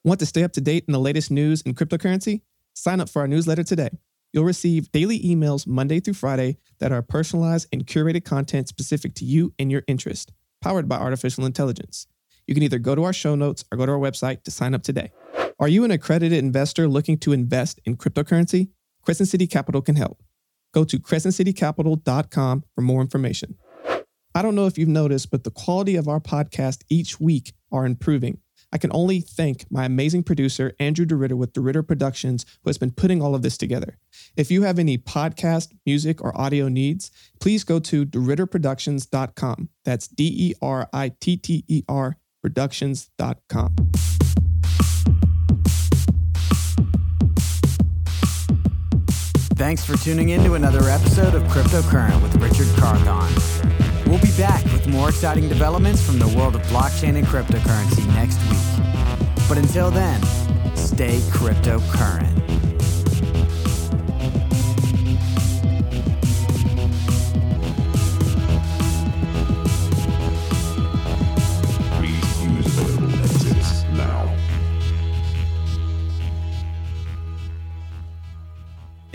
Want 0.04 0.20
to 0.20 0.28
stay 0.28 0.44
up 0.44 0.52
to 0.54 0.62
date 0.62 0.86
in 0.88 0.92
the 0.92 1.00
latest 1.00 1.32
news 1.32 1.63
in 1.63 1.74
cryptocurrency? 1.74 2.42
Sign 2.76 3.02
up 3.02 3.10
for 3.10 3.24
our 3.24 3.28
newsletter 3.28 3.63
today. 3.63 3.89
You'll 4.32 4.44
receive 4.44 4.92
daily 4.92 5.20
emails 5.22 5.65
Monday 5.65 6.00
through 6.00 6.13
Friday 6.13 6.58
that 6.78 6.92
are 6.92 7.02
personalized 7.02 7.68
and 7.74 7.88
curated 7.88 8.26
content 8.26 8.68
specific 8.68 9.15
to 9.15 9.26
you 9.26 9.56
and 9.58 9.72
your 9.72 9.82
interest, 9.88 10.32
powered 10.62 10.88
by 10.88 10.98
artificial 10.98 11.46
intelligence. 11.46 12.06
You 12.46 12.54
can 12.54 12.62
either 12.62 12.78
go 12.78 12.94
to 12.94 13.06
our 13.06 13.13
show 13.13 13.34
notes 13.34 13.65
or 13.72 13.78
go 13.80 13.88
to 13.88 13.94
our 13.94 13.98
website 13.98 14.44
to 14.44 14.52
sign 14.52 14.76
up 14.76 14.84
today. 14.84 15.13
Are 15.62 15.67
you 15.67 15.84
an 15.84 15.91
accredited 15.91 16.38
investor 16.38 16.88
looking 16.88 17.17
to 17.19 17.34
invest 17.34 17.82
in 17.84 17.98
cryptocurrency? 17.98 18.69
Crescent 19.04 19.28
City 19.28 19.45
Capital 19.45 19.82
can 19.82 19.98
help. 19.98 20.24
Go 20.74 20.86
to 20.86 20.98
crescentcitycapital.com 20.98 22.63
for 22.74 22.82
more 22.82 23.02
information. 23.02 23.56
I 24.34 24.41
don't 24.41 24.56
know 24.56 24.67
if 24.67 24.78
you've 24.78 24.88
noticed, 24.88 25.32
but 25.32 25.43
the 25.43 25.52
quality 25.52 25.98
of 25.98 26.08
our 26.08 26.22
podcast 26.22 26.84
each 26.89 27.19
week 27.19 27.54
are 27.74 27.86
improving. 27.86 28.38
I 28.72 28.78
can 28.78 28.91
only 28.93 29.19
thank 29.19 29.65
my 29.69 29.84
amazing 29.84 30.24
producer, 30.24 30.74
Andrew 30.80 31.06
DeRitter 31.06 31.34
with 31.34 31.52
DeRitter 31.52 31.86
Productions, 31.86 32.45
who 32.63 32.69
has 32.69 32.78
been 32.78 32.91
putting 32.91 33.22
all 33.22 33.36
of 33.36 33.41
this 33.41 33.58
together. 33.58 33.98
If 34.38 34.52
you 34.52 34.62
have 34.62 34.80
any 34.80 34.98
podcast, 34.98 35.74
music, 35.86 36.24
or 36.24 36.39
audio 36.39 36.69
needs, 36.69 37.12
please 37.41 37.65
go 37.65 37.80
to 37.80 38.06
DeRitterProductions.com. 38.06 39.69
That's 39.84 40.08
D 40.08 40.52
E 40.52 40.54
R 40.62 40.88
I 40.93 41.12
T 41.19 41.36
T 41.36 41.65
E 41.67 41.84
R 41.89 42.15
Productions.com. 42.41 43.76
Thanks 49.60 49.84
for 49.84 49.98
tuning 49.98 50.30
in 50.30 50.41
to 50.45 50.54
another 50.54 50.89
episode 50.89 51.36
of 51.36 51.43
Cryptocurrent 51.43 52.22
with 52.22 52.34
Richard 52.38 52.74
Carthon. 52.78 53.30
We'll 54.10 54.22
be 54.22 54.32
back 54.38 54.63
with 54.63 54.88
more 54.88 55.10
exciting 55.10 55.50
developments 55.50 56.02
from 56.02 56.17
the 56.17 56.30
world 56.30 56.56
of 56.56 56.62
blockchain 56.67 57.17
and 57.17 57.28
cryptocurrency 57.28 58.08
next 58.15 58.39
week. 58.50 59.48
But 59.50 59.58
until 59.58 59.91
then, 59.91 60.24
stay 60.78 61.17
cryptocurrent. 61.28 62.38